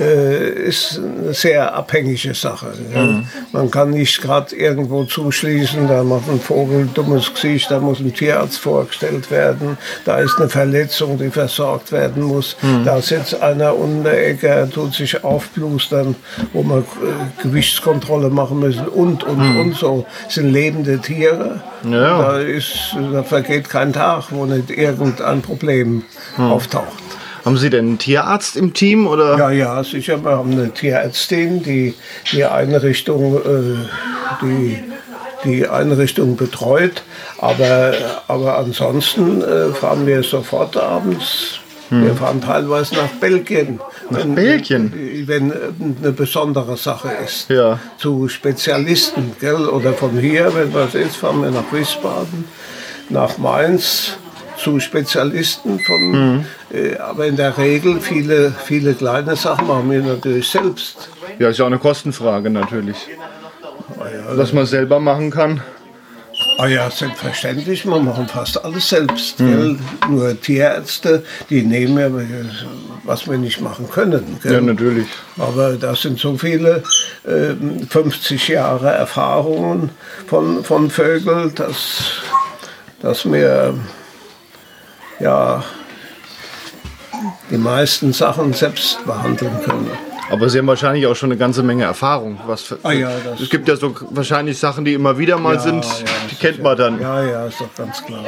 äh, 0.00 0.68
ist 0.68 0.98
eine 0.98 1.34
sehr 1.34 1.74
abhängige 1.74 2.34
Sache. 2.34 2.68
Mhm. 2.94 3.26
Man 3.52 3.70
kann 3.70 3.90
nicht 3.90 4.20
gerade 4.20 4.54
irgendwo 4.54 5.04
zuschließen, 5.04 5.88
da 5.88 6.02
macht 6.02 6.28
ein 6.28 6.40
Vogel 6.40 6.80
ein 6.80 6.94
dummes 6.94 7.32
Gesicht, 7.32 7.70
da 7.70 7.80
muss 7.80 8.00
ein 8.00 8.12
Tierarzt 8.12 8.58
vorgestellt 8.58 9.30
werden, 9.30 9.76
da 10.04 10.18
ist 10.18 10.38
eine 10.38 10.48
Verletzung, 10.48 11.18
die 11.18 11.30
versorgt 11.30 11.92
werden 11.92 12.22
muss, 12.22 12.56
mhm. 12.62 12.84
da 12.84 13.00
sitzt 13.00 13.40
einer 13.40 13.76
unten 13.76 14.04
der 14.04 14.28
Ecke, 14.28 14.68
tut 14.72 14.94
sich 14.94 15.24
aufblustern, 15.24 16.14
wo 16.52 16.62
man 16.62 16.80
äh, 16.80 17.42
Gewichtskontrolle 17.42 18.30
machen 18.30 18.60
müssen 18.60 18.86
und, 18.86 19.24
und, 19.24 19.38
mhm. 19.38 19.60
und 19.60 19.74
so. 19.74 20.06
Das 20.24 20.34
sind 20.34 20.52
lebende 20.52 20.98
Tiere. 20.98 21.62
Ja. 21.84 22.18
Da, 22.22 22.38
ist, 22.38 22.96
da 23.12 23.22
vergeht 23.22 23.68
kein 23.68 23.92
Tag, 23.92 24.26
wo 24.30 24.44
nicht 24.44 24.70
irgendein 24.70 25.42
Problem 25.42 26.02
mhm. 26.36 26.44
auftaucht. 26.44 27.07
Haben 27.48 27.56
Sie 27.56 27.70
denn 27.70 27.86
einen 27.86 27.98
Tierarzt 27.98 28.58
im 28.58 28.74
Team? 28.74 29.06
Oder? 29.06 29.38
Ja, 29.38 29.50
ja, 29.50 29.82
sicher. 29.82 30.22
Wir 30.22 30.32
haben 30.32 30.52
eine 30.52 30.70
Tierärztin, 30.70 31.62
die 31.62 31.94
die 32.30 32.44
Einrichtung, 32.44 33.36
äh, 33.36 33.88
die, 34.42 34.84
die 35.44 35.66
Einrichtung 35.66 36.36
betreut. 36.36 37.02
Aber, 37.38 37.94
aber 38.26 38.58
ansonsten 38.58 39.40
äh, 39.40 39.72
fahren 39.72 40.06
wir 40.06 40.22
sofort 40.24 40.76
abends. 40.76 41.60
Hm. 41.88 42.04
Wir 42.04 42.14
fahren 42.16 42.42
teilweise 42.42 42.96
nach 42.96 43.12
Belgien. 43.18 43.80
Nach 44.10 44.18
wenn, 44.18 44.34
Belgien? 44.34 44.92
Wenn 45.24 45.50
eine 46.02 46.12
besondere 46.12 46.76
Sache 46.76 47.08
ist. 47.24 47.48
Ja. 47.48 47.80
Zu 47.96 48.28
Spezialisten. 48.28 49.32
Gell? 49.40 49.66
Oder 49.68 49.94
von 49.94 50.18
hier, 50.18 50.54
wenn 50.54 50.74
was 50.74 50.94
ist, 50.94 51.16
fahren 51.16 51.40
wir 51.40 51.50
nach 51.50 51.72
Wiesbaden, 51.72 52.44
nach 53.08 53.38
Mainz 53.38 54.18
zu 54.58 54.80
Spezialisten 54.80 55.78
von, 55.80 56.10
mhm. 56.10 56.44
äh, 56.72 56.96
aber 56.96 57.26
in 57.26 57.36
der 57.36 57.56
Regel 57.56 58.00
viele, 58.00 58.52
viele 58.64 58.94
kleine 58.94 59.36
Sachen 59.36 59.66
machen 59.66 59.90
wir 59.90 60.02
natürlich 60.02 60.48
selbst. 60.48 61.08
Ja, 61.38 61.48
ist 61.48 61.58
ja 61.58 61.64
auch 61.64 61.68
eine 61.68 61.78
Kostenfrage 61.78 62.50
natürlich. 62.50 62.96
Ah, 63.98 64.04
ja, 64.08 64.36
Was 64.36 64.52
man 64.52 64.66
selber 64.66 65.00
machen 65.00 65.30
kann. 65.30 65.62
Ah 66.58 66.66
ja, 66.66 66.90
selbstverständlich, 66.90 67.84
wir 67.84 67.98
machen 67.98 68.28
fast 68.28 68.64
alles 68.64 68.88
selbst. 68.88 69.40
Mhm. 69.40 69.78
Nur 70.08 70.40
Tierärzte, 70.40 71.24
die 71.50 71.62
nehmen 71.62 71.98
ja, 71.98 72.50
was 73.04 73.28
wir 73.28 73.38
nicht 73.38 73.60
machen 73.60 73.88
können. 73.90 74.38
Gell? 74.42 74.52
Ja, 74.52 74.60
natürlich. 74.60 75.06
Aber 75.36 75.74
das 75.74 76.02
sind 76.02 76.18
so 76.18 76.36
viele 76.36 76.82
äh, 77.24 77.54
50 77.88 78.48
Jahre 78.48 78.90
Erfahrungen 78.90 79.90
von, 80.26 80.64
von 80.64 80.90
Vögeln, 80.90 81.54
dass, 81.54 82.22
dass 83.00 83.24
wir 83.24 83.74
ja 85.20 85.62
die 87.50 87.58
meisten 87.58 88.12
Sachen 88.12 88.52
selbst 88.52 89.04
behandeln 89.04 89.60
können. 89.64 89.90
Aber 90.30 90.48
Sie 90.50 90.58
haben 90.58 90.66
wahrscheinlich 90.66 91.06
auch 91.06 91.16
schon 91.16 91.30
eine 91.30 91.38
ganze 91.38 91.62
Menge 91.62 91.84
Erfahrung. 91.84 92.38
Was 92.46 92.62
für, 92.62 92.78
ah, 92.82 92.92
ja, 92.92 93.10
es 93.40 93.48
gibt 93.48 93.66
ja 93.66 93.76
so 93.76 93.94
wahrscheinlich 94.10 94.58
Sachen, 94.58 94.84
die 94.84 94.92
immer 94.92 95.16
wieder 95.16 95.38
mal 95.38 95.54
ja, 95.54 95.60
sind, 95.60 95.84
ja, 95.84 96.04
die 96.30 96.36
kennt 96.36 96.62
man 96.62 96.76
dann. 96.76 97.00
Ja, 97.00 97.24
ja, 97.24 97.46
ist 97.46 97.60
doch 97.60 97.74
ganz 97.74 98.04
klar. 98.04 98.24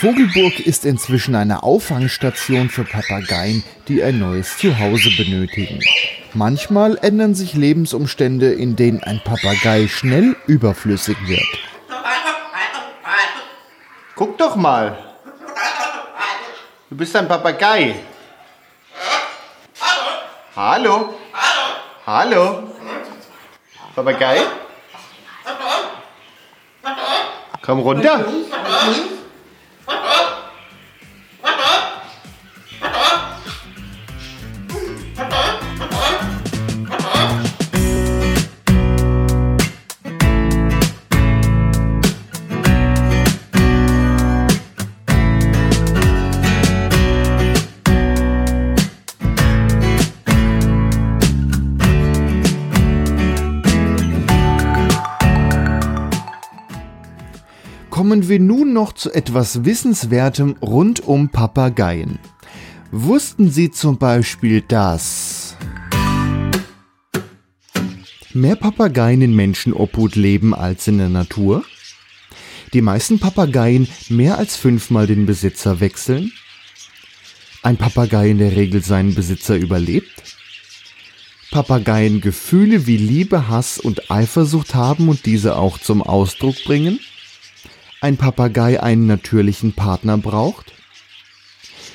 Vogelburg 0.00 0.60
ist 0.60 0.84
inzwischen 0.84 1.34
eine 1.34 1.64
Auffangstation 1.64 2.68
für 2.68 2.84
Papageien, 2.84 3.64
die 3.88 4.00
ein 4.00 4.20
neues 4.20 4.56
Zuhause 4.56 5.10
benötigen. 5.16 5.80
Manchmal 6.34 6.96
ändern 7.02 7.34
sich 7.34 7.54
Lebensumstände, 7.54 8.52
in 8.52 8.76
denen 8.76 9.02
ein 9.02 9.20
Papagei 9.24 9.88
schnell 9.88 10.36
überflüssig 10.46 11.16
wird. 11.26 11.48
Guck 14.14 14.38
doch 14.38 14.54
mal. 14.54 14.96
Du 16.90 16.96
bist 16.96 17.16
ein 17.16 17.26
Papagei. 17.26 17.96
Hallo. 20.54 21.14
Hallo. 22.06 22.72
Papagei? 23.96 24.42
Komm 27.62 27.80
runter. 27.80 28.24
Kommen 57.98 58.28
wir 58.28 58.38
nun 58.38 58.72
noch 58.72 58.92
zu 58.92 59.12
etwas 59.12 59.64
Wissenswertem 59.64 60.54
rund 60.62 61.00
um 61.00 61.30
Papageien. 61.30 62.20
Wussten 62.92 63.50
Sie 63.50 63.72
zum 63.72 63.98
Beispiel, 63.98 64.60
dass 64.60 65.56
mehr 68.32 68.54
Papageien 68.54 69.20
in 69.20 69.34
Menschenobhut 69.34 70.14
leben 70.14 70.54
als 70.54 70.86
in 70.86 70.98
der 70.98 71.08
Natur? 71.08 71.64
Die 72.72 72.82
meisten 72.82 73.18
Papageien 73.18 73.88
mehr 74.08 74.38
als 74.38 74.54
fünfmal 74.54 75.08
den 75.08 75.26
Besitzer 75.26 75.80
wechseln? 75.80 76.30
Ein 77.64 77.78
Papagei 77.78 78.30
in 78.30 78.38
der 78.38 78.54
Regel 78.54 78.80
seinen 78.84 79.16
Besitzer 79.16 79.56
überlebt? 79.56 80.22
Papageien 81.50 82.20
Gefühle 82.20 82.86
wie 82.86 82.96
Liebe, 82.96 83.48
Hass 83.48 83.76
und 83.76 84.08
Eifersucht 84.08 84.76
haben 84.76 85.08
und 85.08 85.26
diese 85.26 85.56
auch 85.56 85.78
zum 85.78 86.00
Ausdruck 86.00 86.62
bringen? 86.64 87.00
Ein 88.00 88.16
Papagei 88.16 88.80
einen 88.80 89.06
natürlichen 89.06 89.72
Partner 89.72 90.18
braucht? 90.18 90.72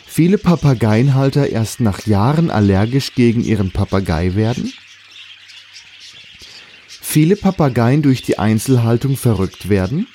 Viele 0.05 0.37
Papageienhalter 0.37 1.47
erst 1.49 1.79
nach 1.79 2.05
Jahren 2.05 2.51
allergisch 2.51 3.15
gegen 3.15 3.43
ihren 3.43 3.71
Papagei 3.71 4.35
werden? 4.35 4.71
Viele 6.87 7.35
Papageien 7.35 8.01
durch 8.01 8.21
die 8.21 8.37
Einzelhaltung 8.37 9.17
verrückt 9.17 9.69
werden? 9.69 10.07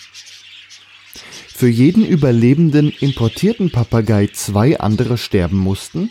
Für 1.49 1.69
jeden 1.69 2.05
überlebenden 2.05 2.93
importierten 2.93 3.71
Papagei 3.71 4.29
zwei 4.29 4.79
andere 4.79 5.19
sterben 5.19 5.59
mussten? 5.59 6.11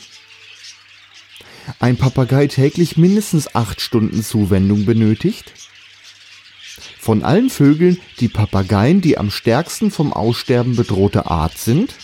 Ein 1.80 1.98
Papagei 1.98 2.48
täglich 2.48 2.98
mindestens 2.98 3.54
acht 3.56 3.80
Stunden 3.80 4.24
Zuwendung 4.24 4.86
benötigt? 4.86 5.54
Von 7.00 7.24
allen 7.24 7.50
Vögeln 7.50 8.00
die 8.20 8.28
Papageien 8.28 9.02
die 9.02 9.18
am 9.18 9.32
stärksten 9.32 9.92
vom 9.92 10.14
Aussterben 10.14 10.76
bedrohte 10.76 11.28
Art 11.28 11.58
sind? 11.58 11.96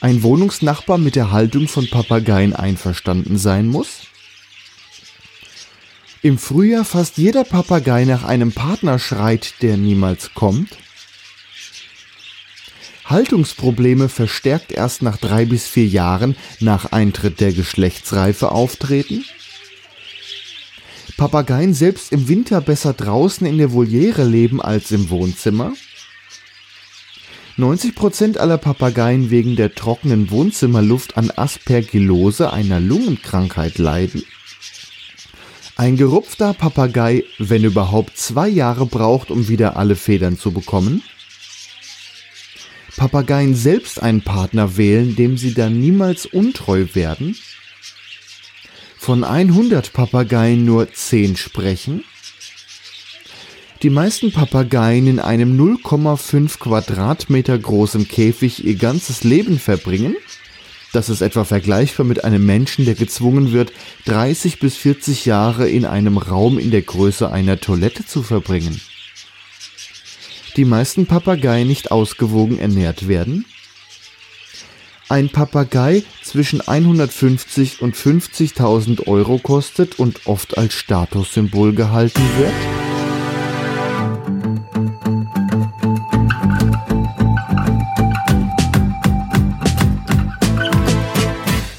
Ein 0.00 0.22
Wohnungsnachbar 0.22 0.98
mit 0.98 1.14
der 1.14 1.30
Haltung 1.30 1.68
von 1.68 1.88
Papageien 1.88 2.54
einverstanden 2.54 3.38
sein 3.38 3.68
muss? 3.68 4.00
Im 6.22 6.38
Frühjahr 6.38 6.84
fast 6.84 7.18
jeder 7.18 7.44
Papagei 7.44 8.04
nach 8.04 8.24
einem 8.24 8.52
Partner 8.52 8.98
schreit, 8.98 9.54
der 9.60 9.76
niemals 9.76 10.34
kommt? 10.34 10.76
Haltungsprobleme 13.04 14.08
verstärkt 14.08 14.72
erst 14.72 15.02
nach 15.02 15.16
drei 15.16 15.44
bis 15.44 15.66
vier 15.66 15.86
Jahren 15.86 16.36
nach 16.60 16.92
Eintritt 16.92 17.40
der 17.40 17.52
Geschlechtsreife 17.52 18.52
auftreten? 18.52 19.24
Papageien 21.22 21.72
selbst 21.72 22.10
im 22.10 22.26
Winter 22.26 22.60
besser 22.60 22.94
draußen 22.94 23.46
in 23.46 23.56
der 23.56 23.72
Voliere 23.72 24.24
leben 24.24 24.60
als 24.60 24.90
im 24.90 25.08
Wohnzimmer? 25.08 25.72
90% 27.56 28.38
aller 28.38 28.58
Papageien 28.58 29.30
wegen 29.30 29.54
der 29.54 29.76
trockenen 29.76 30.32
Wohnzimmerluft 30.32 31.16
an 31.16 31.30
Aspergillose, 31.30 32.52
einer 32.52 32.80
Lungenkrankheit, 32.80 33.78
leiden. 33.78 34.24
Ein 35.76 35.96
gerupfter 35.96 36.54
Papagei, 36.54 37.22
wenn 37.38 37.62
überhaupt, 37.62 38.16
zwei 38.16 38.48
Jahre 38.48 38.86
braucht, 38.86 39.30
um 39.30 39.46
wieder 39.46 39.76
alle 39.76 39.94
Federn 39.94 40.36
zu 40.36 40.50
bekommen. 40.50 41.04
Papageien 42.96 43.54
selbst 43.54 44.02
einen 44.02 44.22
Partner 44.22 44.76
wählen, 44.76 45.14
dem 45.14 45.38
sie 45.38 45.54
dann 45.54 45.78
niemals 45.78 46.26
untreu 46.26 46.84
werden 46.94 47.36
von 49.02 49.24
100 49.24 49.92
Papageien 49.92 50.64
nur 50.64 50.92
10 50.92 51.36
sprechen? 51.36 52.04
Die 53.82 53.90
meisten 53.90 54.30
Papageien 54.30 55.08
in 55.08 55.18
einem 55.18 55.60
0,5 55.60 56.60
Quadratmeter 56.60 57.58
großen 57.58 58.06
Käfig 58.06 58.64
ihr 58.64 58.76
ganzes 58.76 59.24
Leben 59.24 59.58
verbringen? 59.58 60.14
Das 60.92 61.08
ist 61.08 61.20
etwa 61.20 61.42
vergleichbar 61.42 62.06
mit 62.06 62.22
einem 62.22 62.46
Menschen, 62.46 62.84
der 62.84 62.94
gezwungen 62.94 63.50
wird, 63.50 63.72
30 64.04 64.60
bis 64.60 64.76
40 64.76 65.26
Jahre 65.26 65.68
in 65.68 65.84
einem 65.84 66.16
Raum 66.16 66.60
in 66.60 66.70
der 66.70 66.82
Größe 66.82 67.28
einer 67.28 67.58
Toilette 67.58 68.06
zu 68.06 68.22
verbringen. 68.22 68.80
Die 70.56 70.64
meisten 70.64 71.06
Papageien 71.06 71.66
nicht 71.66 71.90
ausgewogen 71.90 72.60
ernährt 72.60 73.08
werden? 73.08 73.46
Ein 75.12 75.28
Papagei 75.28 76.04
zwischen 76.22 76.62
150 76.66 77.82
und 77.82 77.94
50.000 77.94 79.06
Euro 79.08 79.36
kostet 79.36 79.98
und 79.98 80.26
oft 80.26 80.56
als 80.56 80.72
Statussymbol 80.72 81.74
gehalten 81.74 82.22
wird? 82.38 82.52